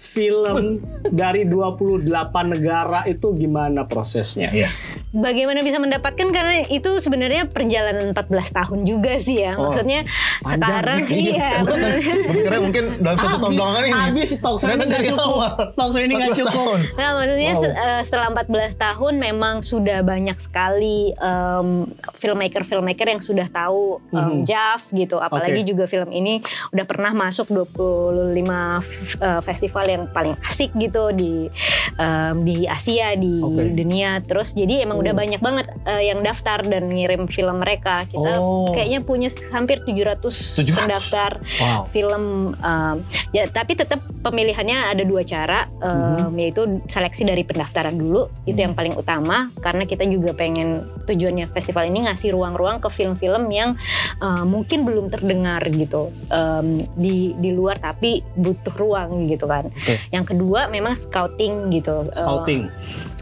film 0.06 0.80
dari 1.20 1.42
28 1.44 2.04
negara 2.48 3.04
itu 3.04 3.32
gimana 3.32 3.84
prosesnya? 3.84 4.48
Iya. 4.52 4.70
bagaimana 5.10 5.64
bisa 5.64 5.80
mendapatkan 5.80 6.28
karena 6.28 6.60
itu 6.68 7.00
sebenarnya 7.00 7.48
perjalanan 7.48 8.12
14 8.12 8.28
tahun 8.52 8.78
juga 8.84 9.16
sih 9.16 9.40
ya 9.40 9.56
Oh, 9.56 9.72
maksudnya 10.02 10.42
panjang. 10.42 10.68
sekarang 10.68 10.98
iya 11.22 11.50
Kira 12.36 12.58
mungkin 12.58 12.84
dalam 12.98 13.16
satu 13.16 13.36
tahun 13.38 13.52
belakangan 13.54 13.82
ini. 13.82 13.94
Habis 13.96 14.30
talk 14.38 14.56
show 14.56 14.68
ini 14.68 14.84
nggak 14.84 15.02
cukup. 15.06 15.50
Talk 15.72 15.90
show 15.90 16.00
ini 16.00 16.12
nggak 16.12 16.30
14 16.30 16.38
cukup. 16.38 16.52
tahun. 16.52 16.78
Nah, 16.92 17.10
maksudnya 17.14 17.44
Wow. 17.48 17.62
se- 17.62 17.76
eh, 17.76 18.00
setelah 18.02 18.26
14 18.28 18.46
tahun 18.74 19.14
memang 19.18 19.54
sudah 19.62 19.98
banyak 20.02 20.36
sekali 20.36 20.98
em, 21.14 21.68
filmmaker-filmmaker 22.16 23.06
yang 23.08 23.20
sudah 23.20 23.46
tahu 23.48 24.02
em, 24.10 24.18
Mhm. 24.18 24.38
JAV 24.44 24.82
gitu. 24.96 25.16
Apalagi 25.18 25.60
Oke. 25.62 25.68
juga 25.68 25.84
film 25.84 26.10
ini 26.10 26.42
udah 26.70 26.84
pernah 26.84 27.12
masuk 27.12 27.46
25 27.48 28.44
f- 28.78 29.16
eh, 29.18 29.40
festival 29.40 29.84
yang 29.86 30.02
paling 30.08 30.34
asik 30.44 30.70
gitu 30.74 31.10
di 31.12 31.48
em, 31.96 32.36
di 32.42 32.66
Asia, 32.66 33.14
di 33.14 33.38
Oke. 33.38 33.72
dunia. 33.72 34.20
Terus 34.20 34.52
jadi 34.52 34.82
emang 34.82 34.98
udah 34.98 35.12
Oh. 35.12 35.18
banyak 35.18 35.40
banget 35.40 35.66
eh, 35.84 36.02
yang 36.06 36.20
daftar 36.20 36.60
dan 36.62 36.88
ngirim 36.88 37.26
film 37.26 37.58
mereka. 37.58 38.02
Kita 38.04 38.36
Oh. 38.36 38.70
kayaknya 38.70 39.00
punya 39.00 39.24
hampir 39.50 39.75
700, 39.82 40.62
700. 40.62 40.78
pendaftar 40.78 41.30
Wow. 41.56 41.82
film 41.88 42.24
um, 42.54 42.96
ya 43.30 43.44
tapi 43.46 43.74
tetap 43.74 43.98
pemilihannya 44.20 44.92
ada 44.92 45.02
dua 45.02 45.22
cara 45.22 45.68
um, 45.80 46.32
Mhm. 46.32 46.38
yaitu 46.38 46.60
seleksi 46.86 47.22
dari 47.22 47.42
pendaftaran 47.42 47.92
dulu 47.92 48.28
itu 48.44 48.56
yang 48.56 48.72
paling 48.72 48.94
utama 48.94 49.50
karena 49.58 49.84
kita 49.84 50.04
juga 50.04 50.32
pengen 50.32 50.84
tujuannya 51.04 51.50
festival 51.50 51.86
ini 51.86 52.06
ngasih 52.06 52.32
ruang-ruang 52.32 52.78
ke 52.78 52.88
film-film 52.88 53.48
yang 53.48 53.74
uh, 54.18 54.42
mungkin 54.42 54.82
belum 54.82 55.08
terdengar 55.08 55.60
gitu 55.66 56.08
um, 56.28 56.66
di 56.94 57.34
di 57.36 57.50
luar 57.50 57.76
tapi 57.76 58.20
butuh 58.32 58.74
ruang 58.74 59.26
gitu 59.26 59.44
kan 59.44 59.68
Oke. 59.68 59.98
yang 60.10 60.22
kedua 60.22 60.66
memang 60.66 60.94
scouting 60.94 61.68
gitu 61.70 61.96
Uh, 61.96 62.12
Scouting. 62.12 62.68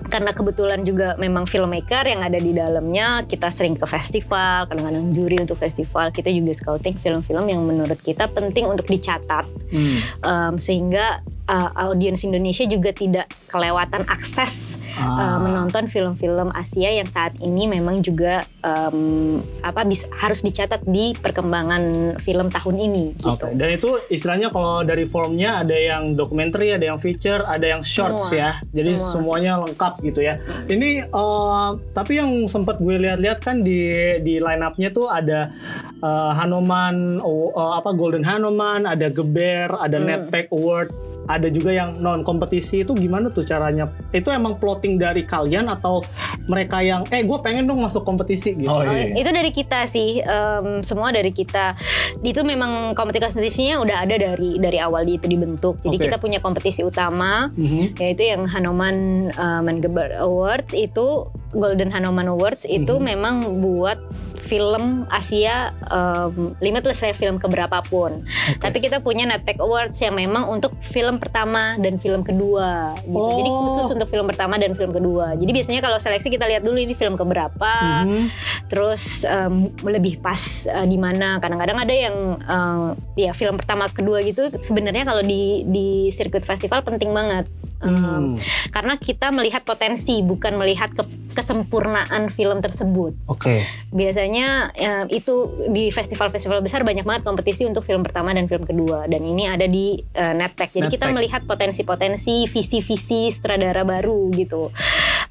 Karena 0.08 0.30
kebetulan 0.36 0.84
juga 0.84 1.16
memang 1.16 1.48
filmmaker 1.48 2.04
yang 2.06 2.20
ada 2.20 2.36
di 2.36 2.52
dalamnya 2.52 3.24
kita 3.24 3.48
sering 3.48 3.74
ke 3.74 3.86
festival 3.88 4.68
kadang-kadang 4.68 5.10
juri 5.10 5.40
untuk 5.40 5.56
festival 5.56 6.12
kita 6.12 6.28
juga 6.28 6.52
scouting 6.52 6.96
film-film 7.00 7.44
yang 7.48 7.62
menurut 7.64 7.98
kita 8.04 8.28
penting 8.30 8.68
untuk 8.68 8.86
dicatat 8.88 9.46
Hmm. 9.74 9.98
um, 10.22 10.54
sehingga 10.54 11.18
uh, 11.46 11.70
audiens 11.78 12.22
Indonesia 12.22 12.64
juga 12.64 12.90
tidak 12.90 13.26
kelewatan 13.48 14.04
akses 14.06 14.76
uh, 14.96 15.02
Ah. 15.14 15.38
menonton 15.38 15.86
film-film 15.86 16.50
Asia 16.54 16.90
yang 16.90 17.06
saat 17.06 17.34
ini 17.40 17.66
memang 17.66 18.00
juga 18.00 18.42
um, 18.62 19.40
apa 19.60 19.82
bisa 19.82 20.06
harus 20.14 20.40
dicatat 20.40 20.82
di 20.84 21.12
perkembangan 21.18 22.16
film 22.20 22.48
tahun 22.48 22.76
ini 22.78 23.04
gitu. 23.18 23.34
Oke, 23.34 23.50
dan 23.54 23.68
itu 23.74 23.90
istilahnya 24.08 24.48
kalau 24.48 24.82
dari 24.82 25.04
formnya 25.04 25.60
ada 25.60 25.74
yang 25.74 26.14
dokumenter, 26.14 26.60
ada 26.76 26.86
yang 26.94 26.98
feature, 26.98 27.42
ada 27.44 27.64
yang 27.64 27.82
shorts 27.82 28.30
Semua. 28.30 28.38
ya. 28.38 28.50
Jadi 28.72 28.92
Semua. 28.96 29.10
semuanya 29.12 29.52
lengkap 29.62 29.92
gitu 30.02 30.20
ya. 30.20 30.34
Ini 30.66 30.90
eh, 31.04 31.68
tapi 31.92 32.12
yang 32.16 32.30
sempat 32.46 32.78
gue 32.78 32.96
lihat-lihat 32.96 33.38
kan 33.42 33.60
di 33.62 33.90
di 34.22 34.38
line 34.38 34.62
up-nya 34.62 34.90
tuh 34.90 35.10
ada 35.10 35.50
eh, 35.98 36.32
Hanoman 36.38 37.18
oh, 37.20 37.50
eh, 37.50 37.72
apa 37.78 37.90
Golden 37.92 38.22
Hanoman, 38.22 38.86
ada 38.86 39.10
Geber, 39.10 39.74
ada 39.74 39.96
Hmm. 39.96 40.06
Netpack 40.06 40.50
Award, 40.50 40.88
ada 41.24 41.48
juga 41.48 41.72
yang 41.72 41.98
non 41.98 42.20
kompetisi 42.22 42.84
itu 42.84 42.92
gimana 42.92 43.32
tuh 43.32 43.42
caranya? 43.42 43.88
Itu 44.12 44.28
emang 44.30 44.60
plotting 44.60 45.00
dari 45.00 45.24
kalian 45.24 45.68
atau 45.72 46.04
mereka 46.46 46.84
yang 46.84 47.08
eh 47.08 47.24
gue 47.24 47.38
pengen 47.40 47.64
dong 47.64 47.80
masuk 47.80 48.04
kompetisi 48.04 48.52
gitu. 48.54 48.68
Oh, 48.68 48.84
iya. 48.84 49.16
itu 49.16 49.30
dari 49.32 49.50
kita 49.50 49.88
sih, 49.88 50.20
em, 50.20 50.84
semua 50.84 51.08
dari 51.10 51.32
kita. 51.32 51.72
Itu 52.20 52.44
memang 52.44 52.92
kompetisi 52.92 53.24
kompetisinya 53.24 53.80
udah 53.80 53.96
ada 54.04 54.14
dari 54.20 54.56
dari 54.60 54.78
awal 54.80 55.06
di 55.06 55.16
itu 55.16 55.26
dibentuk. 55.30 55.78
Jadi 55.80 55.96
Oke. 55.96 56.04
kita 56.10 56.16
punya 56.18 56.38
kompetisi 56.42 56.82
utama, 56.82 57.48
Mhm. 57.54 57.96
yaitu 57.96 58.22
yang 58.26 58.44
Hanoman 58.44 59.28
uh, 59.38 59.62
Mengeber 59.62 60.18
Awards 60.18 60.74
itu 60.74 61.30
Golden 61.54 61.94
Hanoman 61.94 62.26
Awards 62.28 62.66
itu 62.66 62.98
Mhm. 62.98 63.04
memang 63.04 63.34
buat 63.62 63.98
film 64.44 65.08
Asia 65.08 65.72
um, 65.88 66.52
limitless 66.60 67.00
ya 67.00 67.10
film 67.10 67.40
keberapa 67.40 67.80
pun. 67.82 68.20
Oke. 68.20 68.60
Tapi 68.60 68.78
kita 68.78 69.00
punya 69.00 69.24
Netpack 69.24 69.56
Awards 69.58 69.96
yang 69.98 70.14
memang 70.14 70.46
untuk 70.46 70.76
film 70.78 71.16
pertama 71.16 71.80
dan 71.80 71.96
film 71.96 72.20
kedua 72.20 72.92
gitu. 73.00 73.32
Jadi 73.40 73.50
Oh. 73.50 73.60
khusus 73.64 73.88
untuk 73.90 74.06
film 74.06 74.28
pertama 74.28 74.60
dan 74.60 74.76
film 74.76 74.92
kedua. 74.92 75.32
Jadi 75.34 75.50
biasanya 75.50 75.80
kalau 75.80 75.96
seleksi 75.96 76.28
kita 76.28 76.44
lihat 76.44 76.60
dulu 76.60 76.76
ini 76.76 76.92
film 76.92 77.16
keberapa, 77.16 78.04
Mhm. 78.04 78.24
terus 78.68 79.24
em, 79.24 79.72
lebih 79.80 80.20
pas 80.20 80.38
eh, 80.66 80.84
di 80.84 81.00
mana. 81.00 81.40
Kadang-kadang 81.40 81.78
ada 81.80 81.94
yang 81.94 82.16
em, 82.38 82.80
ya 83.16 83.32
film 83.32 83.56
pertama 83.56 83.88
kedua 83.88 84.20
gitu 84.20 84.52
sebenarnya 84.54 85.06
kalau 85.06 85.22
di 85.22 85.64
di 85.64 85.86
sirkuit 86.10 86.44
festival 86.44 86.84
penting 86.84 87.10
banget. 87.10 87.48
Hmm. 87.84 88.40
karena 88.72 88.94
kita 88.96 89.28
melihat 89.30 89.62
potensi 89.62 90.24
bukan 90.24 90.56
melihat 90.56 90.90
ke- 90.96 91.06
kesempurnaan 91.34 92.30
film 92.30 92.62
tersebut. 92.62 93.12
Oke. 93.26 93.66
Biasanya 93.90 94.72
eh, 94.72 95.04
itu 95.12 95.50
di 95.68 95.90
festival-festival 95.90 96.62
besar 96.62 96.86
banyak 96.86 97.02
banget 97.02 97.26
kompetisi 97.26 97.66
untuk 97.66 97.82
film 97.84 98.06
pertama 98.06 98.32
dan 98.32 98.46
film 98.46 98.62
kedua 98.62 99.04
dan 99.10 99.20
ini 99.20 99.50
ada 99.50 99.66
di 99.66 99.98
eh, 100.14 100.34
Netpack. 100.34 100.72
Jadi 100.72 100.88
kita 100.88 101.10
Netpack. 101.10 101.16
melihat 101.16 101.42
potensi-potensi, 101.44 102.46
visi-visi 102.48 103.28
sutradara 103.28 103.82
baru 103.82 104.30
gitu. 104.32 104.70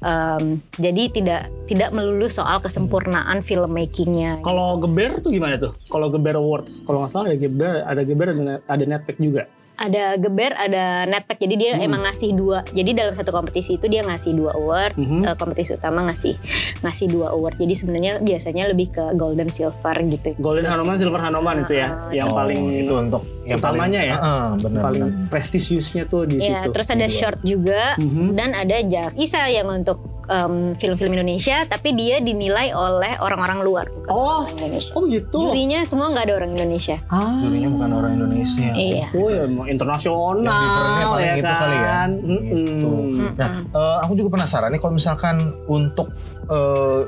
Em, 0.04 0.60
jadi 0.76 1.08
tidak 1.08 1.42
tidak 1.64 1.90
melulu 1.96 2.28
soal 2.28 2.60
kesempurnaan 2.60 3.40
filmmakingnya. 3.40 4.44
Kalau 4.44 4.76
Geber 4.76 5.24
tuh 5.24 5.32
gimana 5.32 5.56
tuh? 5.56 5.72
Kalau 5.88 6.12
Geber 6.12 6.36
Awards, 6.36 6.84
kalau 6.84 7.00
nggak 7.02 7.10
salah 7.10 7.32
ada 7.32 7.38
Geber, 7.40 7.74
ada 7.88 8.02
Geber 8.04 8.28
ada 8.68 8.84
Netpack 8.84 9.16
juga. 9.16 9.48
Ada 9.74 10.14
Geber, 10.16 10.52
ada 10.52 11.02
Netpack. 11.04 11.36
Jadi 11.36 11.54
dia 11.56 11.72
Hmm. 11.74 11.84
emang 11.84 12.02
ngasih 12.02 12.30
dua. 12.32 12.62
Jadi 12.64 12.90
dalam 12.92 13.10
satu 13.10 13.30
kompetisi 13.30 13.74
itu 13.74 13.86
dia 13.86 14.00
ngasih 14.00 14.32
dua 14.32 14.54
award. 14.54 14.94
Mhm. 14.94 15.20
Eh, 15.24 15.34
kompetisi 15.34 15.74
utama 15.74 16.06
ngasih 16.06 16.38
ngasih 16.80 17.06
dua 17.10 17.30
award. 17.30 17.56
Jadi 17.56 17.74
sebenarnya 17.74 18.12
biasanya 18.18 18.70
lebih 18.70 18.90
ke 18.90 19.04
golden 19.14 19.48
silver 19.48 19.96
gitu. 20.04 20.30
Golden 20.38 20.64
Hanoman, 20.64 20.94
Silver 20.94 21.18
Hanoman 21.18 21.56
itu 21.60 21.74
ya, 21.74 21.88
Ah, 21.90 22.10
yang 22.10 22.30
Oh, 22.30 22.36
paling 22.36 22.60
itu 22.76 22.92
untuk 22.92 23.22
yang 23.42 23.58
utamanya 23.58 24.00
paling, 24.00 24.10
ya? 24.10 24.16
Heeh, 24.16 24.48
benar. 24.62 24.82
paling 24.82 25.04
benar. 25.04 25.28
prestisiusnya 25.28 26.02
tuh 26.06 26.22
di 26.24 26.36
Ya, 26.38 26.62
situ. 26.62 26.70
terus 26.70 26.88
ada 26.88 27.06
short 27.08 27.38
juga 27.42 27.98
Mhm. 27.98 28.26
dan 28.32 28.50
ada 28.52 28.76
Jav 28.80 29.10
Isa 29.16 29.42
yang 29.48 29.66
untuk 29.68 29.98
em, 30.26 30.54
film-film 30.74 31.12
Indonesia, 31.12 31.62
tapi 31.64 31.92
dia 31.92 32.18
dinilai 32.18 32.70
oleh 32.70 33.14
orang-orang 33.18 33.58
luar 33.60 33.84
bukan 33.88 34.08
Oh. 34.08 34.42
orang 34.42 34.56
Indonesia. 34.56 34.90
Oh 34.92 35.02
begitu. 35.02 35.38
Jurinya 35.38 35.80
semua 35.82 36.06
nggak 36.08 36.24
ada 36.24 36.34
orang 36.36 36.50
Indonesia. 36.52 36.96
Ah. 37.06 37.38
Jurinya 37.38 37.68
bukan 37.70 37.90
orang 37.92 38.12
Indonesia. 38.14 38.68
Iya. 38.70 39.06
Oh 39.12 39.28
ya, 39.28 39.44
internasional 39.66 40.40
Yang 40.40 40.56
differentnya 40.58 41.06
paling 41.06 41.24
ya 41.24 41.34
itu 41.34 41.44
kan. 41.44 41.58
kali 41.58 41.76
ya. 41.76 41.94
Gitu. 42.14 42.88
Mm-mm. 42.88 43.28
Nah, 43.34 43.50
eh, 43.64 43.96
aku 44.02 44.12
juga 44.14 44.28
penasaran 44.32 44.68
nih 44.68 44.80
kalau 44.80 44.94
misalkan 44.94 45.36
untuk 45.66 46.08
eh, 46.46 47.00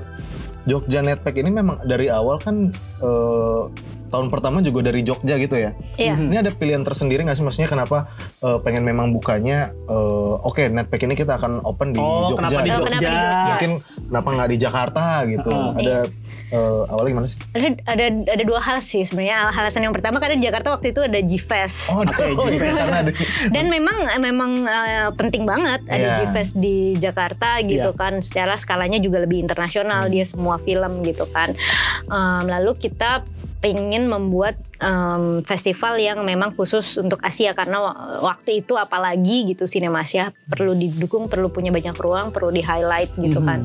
Jogja 0.64 0.98
Netpack 0.98 1.36
ini 1.36 1.50
memang 1.52 1.78
dari 1.84 2.08
awal 2.08 2.36
kan 2.36 2.68
eh, 2.98 3.62
tahun 4.06 4.26
pertama 4.28 4.58
juga 4.60 4.80
dari 4.84 5.00
Jogja 5.00 5.36
gitu 5.36 5.54
ya. 5.54 5.70
Iya. 5.96 6.14
Ini 6.16 6.36
ada 6.38 6.50
pilihan 6.50 6.80
tersendiri 6.80 7.22
nggak 7.22 7.34
sih? 7.34 7.42
Maksudnya 7.42 7.68
kenapa 7.68 8.10
eh, 8.40 8.58
pengen 8.60 8.82
memang 8.82 9.10
bukanya, 9.10 9.58
eh, 9.72 10.34
oke 10.40 10.66
Netpack 10.66 11.02
ini 11.02 11.14
kita 11.14 11.36
akan 11.36 11.62
open 11.62 11.90
di 11.90 11.98
Oh, 11.98 12.30
Jogja. 12.30 12.36
kenapa 12.38 12.58
di 12.58 12.70
Oh, 12.70 12.74
Jogja? 12.74 12.86
kenapa 12.86 13.00
di 13.00 13.06
Jogja? 13.08 13.44
Mungkin 13.46 13.72
kenapa 14.06 14.28
nggak 14.32 14.48
di 14.48 14.56
Jakarta 14.56 15.04
gitu? 15.26 15.50
Heeh. 15.50 15.78
Ada 15.78 15.96
eh, 16.46 16.82
awalnya 16.86 17.10
gimana 17.12 17.26
sih? 17.26 17.38
Ada, 17.52 17.68
ada 17.86 18.04
ada 18.28 18.42
dua 18.42 18.60
hal 18.60 18.78
sih 18.78 19.02
sebenarnya. 19.02 19.50
Alasan 19.50 19.82
yang 19.82 19.92
pertama 19.92 20.16
karena 20.16 20.38
di 20.38 20.44
Jakarta 20.44 20.68
waktu 20.70 20.90
itu 20.90 21.00
ada 21.00 21.18
G-Fest. 21.18 21.76
Oh, 21.88 22.00
oh, 22.00 22.46
iya, 22.46 22.54
G-Fest. 22.54 22.78
karena 22.78 22.98
ada. 23.00 23.10
Dan 23.50 23.64
memang 23.66 23.96
memang 24.20 24.50
eh, 24.62 25.08
penting 25.12 25.42
banget 25.42 25.80
ada 25.84 25.98
Iya. 25.98 26.14
G-Fest 26.22 26.54
di 26.54 26.76
Jakarta 26.94 27.58
gitu 27.60 27.90
Iya. 27.90 27.98
kan. 27.98 28.20
Secara 28.20 28.54
skalanya 28.56 28.98
juga 28.98 29.18
lebih 29.18 29.38
internasional 29.38 30.06
dia 30.06 30.22
semua 30.22 30.56
film 30.58 31.02
gitu 31.02 31.26
kan. 31.26 31.56
Em, 32.06 32.44
lalu 32.46 32.78
kita 32.78 33.26
ingin 33.60 34.06
membuat 34.06 34.54
em, 34.76 35.40
festival 35.42 35.96
yang 35.96 36.20
memang 36.22 36.52
khusus 36.52 36.96
untuk 36.96 37.18
Asia 37.18 37.50
karena 37.50 37.80
wa- 37.80 37.98
waktu 38.22 38.60
itu 38.60 38.74
apalagi 38.74 39.48
gitu 39.48 39.64
Sinemasia 39.64 40.30
perlu 40.44 40.72
didukung, 40.72 41.26
perlu 41.26 41.48
punya 41.48 41.72
banyak 41.72 41.96
ruang, 41.96 42.28
perlu 42.28 42.50
di 42.50 42.60
highlight 42.60 43.16
gitu 43.16 43.40
Mhm. 43.40 43.46
kan. 43.46 43.60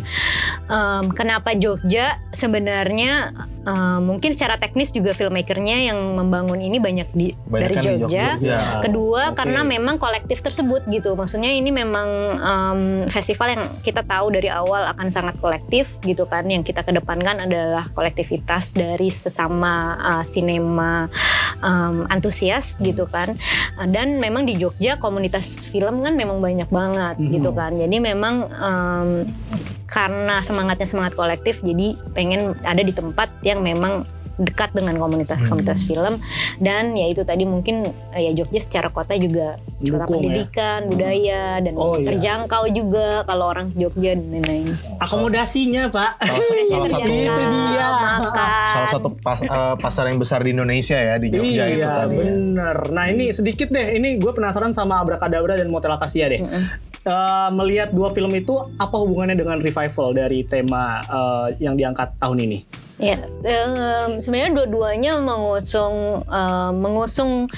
Em, 0.65 1.05
kenapa 1.11 1.53
Jogja? 1.53 2.17
Sebenarnya 2.31 3.33
em, 3.61 4.01
mungkin 4.01 4.31
secara 4.31 4.55
teknis 4.55 4.89
juga 4.89 5.11
filmmakernya 5.11 5.91
yang 5.91 5.99
membangun 6.15 6.57
ini 6.57 6.79
banyak 6.79 7.09
di 7.11 7.35
Banyak 7.45 7.69
dari 7.69 7.75
di 7.75 7.87
Jogja. 7.99 8.27
Jogja. 8.35 8.59
Kedua 8.81 9.21
Oke. 9.29 9.37
karena 9.37 9.61
memang 9.61 9.95
kolektif 9.97 10.39
tersebut 10.39 10.81
gitu. 10.87 11.13
Maksudnya 11.13 11.51
ini 11.51 11.69
memang 11.69 12.09
em, 12.33 12.79
festival 13.07 13.53
yang 13.53 13.63
kita 13.81 14.01
tahu 14.01 14.31
dari 14.31 14.49
awal 14.49 14.89
akan 14.89 15.07
sangat 15.09 15.37
kolektif 15.37 15.99
gitu 16.01 16.25
kan. 16.25 16.47
Yang 16.47 16.73
kita 16.73 16.81
kedepankan 16.81 17.43
adalah 17.43 17.85
kolektivitas 17.91 18.73
dari 18.73 19.07
sesama 19.07 19.80
uh, 19.97 20.23
sinema 20.23 21.09
em, 21.61 22.05
antusias 22.07 22.73
gitu 22.79 23.05
kan. 23.07 23.37
Uh, 23.75 23.87
Dan 23.87 24.17
memang 24.17 24.45
di 24.45 24.57
Jogja 24.57 24.97
komunitas 24.97 25.65
film 25.67 26.01
kan 26.01 26.13
memang 26.15 26.39
banyak 26.39 26.69
banget 26.69 27.15
Mhm. 27.17 27.31
gitu 27.35 27.49
kan. 27.51 27.71
Jadi 27.75 27.97
memang 27.97 28.35
em, 28.49 29.09
karena 29.91 30.39
semangatnya 30.41 30.87
semangat 30.87 31.13
kolektif 31.13 31.59
jadi 31.59 31.99
pengen 32.15 32.55
ada 32.63 32.79
di 32.79 32.95
tempat 32.95 33.27
yang 33.43 33.59
memang 33.59 34.07
dekat 34.41 34.69
dengan 34.71 34.97
komunitas-komunitas 34.97 35.81
film 35.81 36.17
dan 36.57 36.93
ya 36.93 37.05
itu 37.05 37.21
tadi 37.21 37.43
mungkin 37.43 37.85
ya 38.11 38.33
Jogja 38.33 38.57
secara 38.57 38.89
kota 38.89 39.13
juga 39.13 39.55
kota 39.79 40.03
ya. 40.03 40.07
pendidikan 40.07 40.79
budaya 40.87 41.43
dan 41.59 41.73
Oh, 41.73 41.93
iya. 41.93 42.07
terjangkau 42.07 42.63
juga 42.69 43.21
kalau 43.23 43.45
orang 43.47 43.69
Jogja 43.71 44.13
dan 44.13 44.27
lain-lain. 44.27 44.73
Akomodasinya, 44.97 45.87
Pak. 45.87 46.11
Salah, 46.19 46.41
sa- 46.41 46.67
salah 46.67 46.89
satu 46.95 47.05
Itu 47.05 47.33
dia. 47.33 47.87
makan. 48.19 48.69
salah 48.71 48.89
satu 48.89 49.07
pas- 49.15 49.41
eh, 49.41 49.75
pasar 49.77 50.05
yang 50.07 50.17
besar 50.17 50.39
di 50.39 50.51
Indonesia 50.51 50.95
ya 50.95 51.15
di 51.15 51.27
Jogja 51.29 51.63
itu 51.67 51.79
iya, 51.79 51.89
tadi. 52.01 52.13
ya. 52.13 52.21
bener. 52.21 52.77
Nah 52.89 53.05
ini 53.07 53.29
sedikit 53.29 53.67
deh, 53.67 53.93
ini 53.93 54.17
gue 54.17 54.31
penasaran 54.31 54.71
sama 54.71 54.97
Abracadabra 54.97 55.55
dan 55.55 55.67
Motel 55.67 55.91
Acacia 55.91 56.25
deh. 56.27 56.41
Mm-mm. 56.41 56.63
Eh, 57.01 57.49
melihat 57.51 57.89
dua 57.89 58.09
film 58.09 58.29
itu, 58.31 58.53
apa 58.75 58.93
hubungannya 58.93 59.33
dengan 59.33 59.57
revival 59.57 60.13
dari 60.13 60.43
tema 60.43 61.01
eh, 61.01 61.57
yang 61.59 61.73
diangkat 61.73 62.13
tahun 62.15 62.37
ini? 62.41 62.59
Ya, 63.01 63.17
em, 63.41 63.71
sebenarnya 64.21 64.53
dua-duanya 64.53 65.17
mengusung 65.17 66.21
em, 66.21 66.73
mengusung 66.77 67.49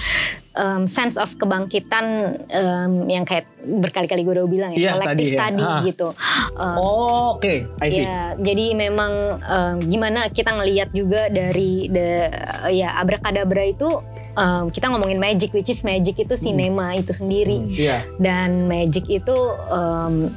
em, 0.54 0.88
sense 0.88 1.20
of 1.20 1.36
kebangkitan 1.36 2.06
em, 2.48 2.92
yang 3.06 3.22
kayak 3.22 3.44
berkali-kali 3.60 4.24
gue 4.24 4.34
udah 4.34 4.48
bilang 4.48 4.72
ya, 4.72 4.80
Iya, 4.80 4.92
kolektif 4.96 5.28
tadi 5.36 5.36
ya. 5.36 5.40
tadi 5.44 5.64
gitu. 5.86 6.08
Em, 6.56 6.76
Oh, 6.80 7.36
Oke, 7.36 7.68
I 7.78 7.90
see. 7.90 8.02
Ya, 8.02 8.40
jadi 8.40 8.72
memang 8.74 9.12
em, 9.38 9.76
gimana 9.84 10.32
kita 10.32 10.56
ngelihat 10.56 10.96
juga 10.96 11.28
dari 11.28 11.92
the, 11.92 12.32
ya 12.72 12.96
abrakadabra 12.98 13.68
itu 13.68 13.90
em, 14.34 14.72
kita 14.72 14.88
ngomongin 14.88 15.20
magic, 15.20 15.52
which 15.52 15.68
is 15.68 15.84
magic 15.84 16.16
itu 16.18 16.34
sinema 16.34 16.96
itu 16.96 17.12
sendiri 17.12 17.68
Iya. 17.68 18.00
dan 18.16 18.64
magic 18.66 19.12
itu 19.12 19.36
em, 19.68 20.32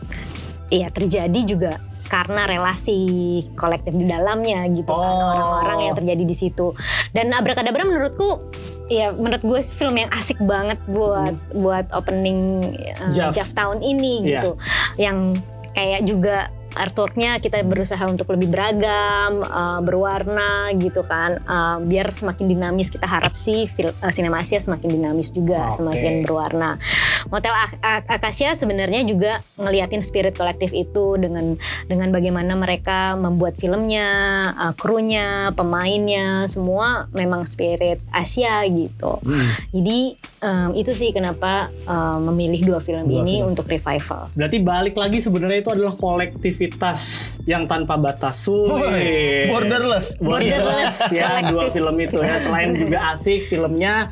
ya 0.66 0.90
terjadi 0.90 1.40
juga 1.46 1.72
karena 2.06 2.46
relasi 2.46 2.98
kolektif 3.52 3.92
di 3.92 4.04
dalamnya 4.04 4.66
gitu 4.70 4.88
kan 4.88 5.12
Oh. 5.12 5.30
orang-orang 5.32 5.78
yang 5.82 5.94
terjadi 5.94 6.24
di 6.24 6.36
situ 6.36 6.72
dan 7.10 7.30
abrakadabra 7.30 7.82
menurutku 7.82 8.38
ya 8.86 9.10
menurut 9.10 9.42
gue 9.42 9.60
film 9.66 9.94
yang 9.96 10.10
asik 10.10 10.38
banget 10.38 10.78
buat 10.86 11.34
buat 11.52 11.90
opening 11.90 12.62
uh, 12.62 13.10
Jav. 13.10 13.34
Jav 13.34 13.50
tahun 13.52 13.82
ini 13.82 14.14
Iya. 14.22 14.30
gitu 14.32 14.50
yang 14.96 15.34
kayak 15.74 16.06
juga 16.06 16.48
artworknya 16.76 17.40
kita 17.40 17.64
berusaha 17.64 18.04
untuk 18.04 18.28
lebih 18.30 18.52
beragam, 18.52 19.40
uh, 19.42 19.80
berwarna 19.80 20.70
gitu 20.76 21.00
kan, 21.02 21.40
Uh, 21.46 21.78
biar 21.80 22.10
semakin 22.10 22.46
dinamis 22.46 22.88
kita 22.88 23.06
harap 23.06 23.32
sih 23.32 23.64
fil- 23.66 23.94
uh, 24.02 24.12
Sinemasia 24.12 24.58
semakin 24.58 24.88
dinamis 24.90 25.30
juga, 25.30 25.70
Oke. 25.70 25.78
semakin 25.78 26.12
berwarna. 26.22 26.76
Motel 27.28 27.50
Ak- 27.50 27.78
Ak- 27.80 28.08
Acacia 28.08 28.52
sebenarnya 28.52 29.02
juga 29.02 29.38
ngeliatin 29.56 30.02
spirit 30.02 30.34
kolektif 30.34 30.70
itu 30.70 31.16
dengan 31.16 31.54
dengan 31.86 32.10
bagaimana 32.10 32.52
mereka 32.54 33.14
membuat 33.14 33.56
filmnya, 33.56 34.08
uh, 34.52 34.74
krunya, 34.74 35.54
pemainnya, 35.54 36.44
semua 36.46 37.06
memang 37.12 37.46
spirit 37.46 38.02
Asia 38.10 38.60
gitu. 38.66 39.22
Hmm. 39.22 39.54
Jadi 39.70 39.98
um, 40.42 40.70
itu 40.74 40.92
sih 40.92 41.10
kenapa 41.10 41.70
um, 41.86 42.28
memilih 42.28 42.66
dua 42.66 42.80
film 42.82 43.06
Dua 43.06 43.22
ini 43.22 43.40
film. 43.40 43.54
untuk 43.54 43.66
revival. 43.66 44.28
Berarti 44.34 44.58
balik 44.58 44.94
lagi 44.94 45.22
sebenarnya 45.22 45.62
itu 45.62 45.70
adalah 45.72 45.94
kolektivitas 46.66 47.00
yang 47.46 47.70
tanpa 47.70 47.94
batas. 47.96 48.42
Wih. 48.50 49.46
Borderless. 49.46 50.18
Borderless 50.18 50.96
ya 51.14 51.46
dua 51.46 51.70
film 51.70 51.96
itu 52.02 52.18
ya. 52.18 52.42
Selain 52.42 52.74
juga 52.74 53.14
asik 53.14 53.48
filmnya 53.50 54.10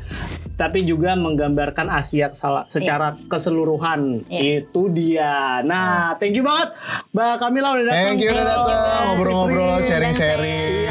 tapi 0.55 0.87
juga 0.87 1.19
menggambarkan 1.19 1.91
Asia 1.91 2.31
salah 2.31 2.63
secara 2.71 3.19
keseluruhan. 3.27 4.23
Iya. 4.31 4.63
Itu 4.63 4.87
dia. 4.87 5.59
Nah, 5.67 6.15
thank 6.15 6.31
you 6.31 6.47
banget 6.47 6.71
Mbak 7.11 7.33
Kamila 7.43 7.75
udah 7.75 7.85
datang. 7.91 7.99
Thank 8.15 8.23
you 8.23 8.31
udah 8.31 8.45
datang 8.47 9.03
ngobrol-ngobrol, 9.11 9.83
sharing-sharing. 9.83 10.87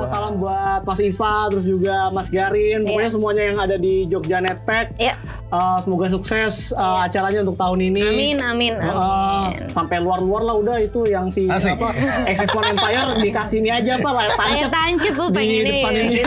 Iya, 0.00 0.08
salam 0.08 0.34
buat 0.36 0.80
Mas 0.82 1.00
Iva, 1.00 1.34
terus 1.46 1.64
juga 1.64 1.96
Mas 2.08 2.28
Garin, 2.28 2.82
pokoknya 2.82 3.02
Iya. 3.02 3.12
semuanya 3.12 3.42
yang 3.44 3.58
ada 3.58 3.76
di 3.76 3.94
Jogja 4.06 4.38
Netpack. 4.38 4.96
Ya, 4.96 5.14
Uh, 5.50 5.82
semoga 5.82 6.06
sukses 6.06 6.70
uh, 6.70 7.02
acaranya 7.02 7.42
untuk 7.42 7.58
tahun 7.58 7.82
ini. 7.84 8.06
amin, 8.06 8.36
amin, 8.40 8.72
Uh, 8.78 9.50
amin. 9.50 9.66
sampai 9.68 9.98
luar-luar 9.98 10.42
lah 10.42 10.54
udah 10.54 10.76
itu 10.78 11.02
yang 11.04 11.26
si 11.26 11.44
Asik. 11.44 11.74
apa 11.74 11.90
XS1 12.24 12.70
Empire 12.70 13.10
dikasih 13.18 13.58
ini 13.58 13.66
aja 13.68 13.98
pak 13.98 14.12
layar 14.12 14.30
Layar 14.30 14.38
tancap 14.38 14.70
tancap 14.70 15.12
bu 15.12 15.24
di 15.26 15.34
pengen 15.34 15.62
depan 15.66 15.92
ini. 15.96 16.22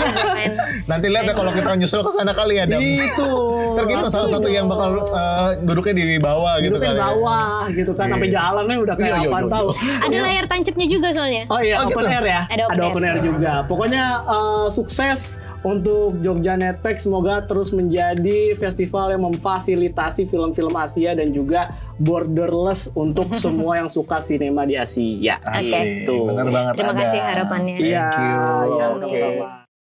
Nanti 0.85 1.07
lihat 1.07 1.23
ya 1.23 1.33
kalau 1.33 1.51
kita 1.51 1.71
nyusul 1.73 2.03
ke 2.03 2.11
sana 2.11 2.31
kali 2.31 2.53
ya, 2.53 2.67
Dam. 2.67 2.83
itu 2.83 3.31
Ntar 3.73 3.85
kita 3.87 4.07
salah 4.07 4.29
satu 4.29 4.45
yang 4.45 4.67
bakal 4.67 4.91
eh, 5.07 5.49
duduknya 5.63 5.93
di 5.95 6.19
bawah 6.19 6.53
gitu 6.59 6.75
duduknya 6.75 6.83
kali 6.85 6.93
di 6.93 6.99
ya. 6.99 7.07
bawah 7.07 7.47
gitu 7.71 7.91
kan 7.93 8.05
sampai 8.09 8.27
Iya. 8.27 8.35
jalannya 8.35 8.77
udah 8.77 8.95
kayak 8.95 9.07
Iya, 9.07 9.15
iya, 9.15 9.29
apaan 9.29 9.43
iya, 9.43 9.53
tahu 9.55 9.67
Ada 10.03 10.17
layar 10.19 10.45
tancapnya 10.45 10.85
juga 10.89 11.07
soalnya. 11.09 11.43
Oh 11.47 11.59
iya, 11.59 11.75
Oh, 11.79 11.87
open 11.87 11.95
gitu. 11.95 12.11
air 12.11 12.25
ya. 12.27 12.41
Ada 12.45 12.63
open 12.83 13.01
air 13.01 13.17
juga. 13.23 13.53
Pokoknya 13.73 14.21
uh, 14.21 14.67
sukses 14.69 15.41
untuk 15.65 16.21
Jogja 16.21 16.53
Netpack. 16.53 17.01
Semoga 17.01 17.41
terus 17.41 17.73
menjadi 17.73 18.53
festival 18.53 19.17
yang 19.17 19.25
memfasilitasi 19.25 20.29
film-film 20.29 20.77
Asia 20.77 21.17
dan 21.17 21.33
juga 21.33 21.73
borderless 21.97 22.93
untuk 22.93 23.33
semua 23.43 23.81
yang 23.81 23.89
suka 23.89 24.21
sinema 24.21 24.61
di 24.69 24.77
Asia. 24.77 25.41
Asik. 25.41 26.05
Gitu. 26.05 26.29
Bener 26.29 26.53
banget 26.53 26.73
Terima 26.77 26.93
ada. 26.93 27.01
kasih 27.01 27.19
harapannya. 27.25 27.75
Iya, 27.81 28.05
Thank 28.13 28.21
you. 28.21 28.37
Oke. 29.09 29.17
sama-sama. 29.17 29.62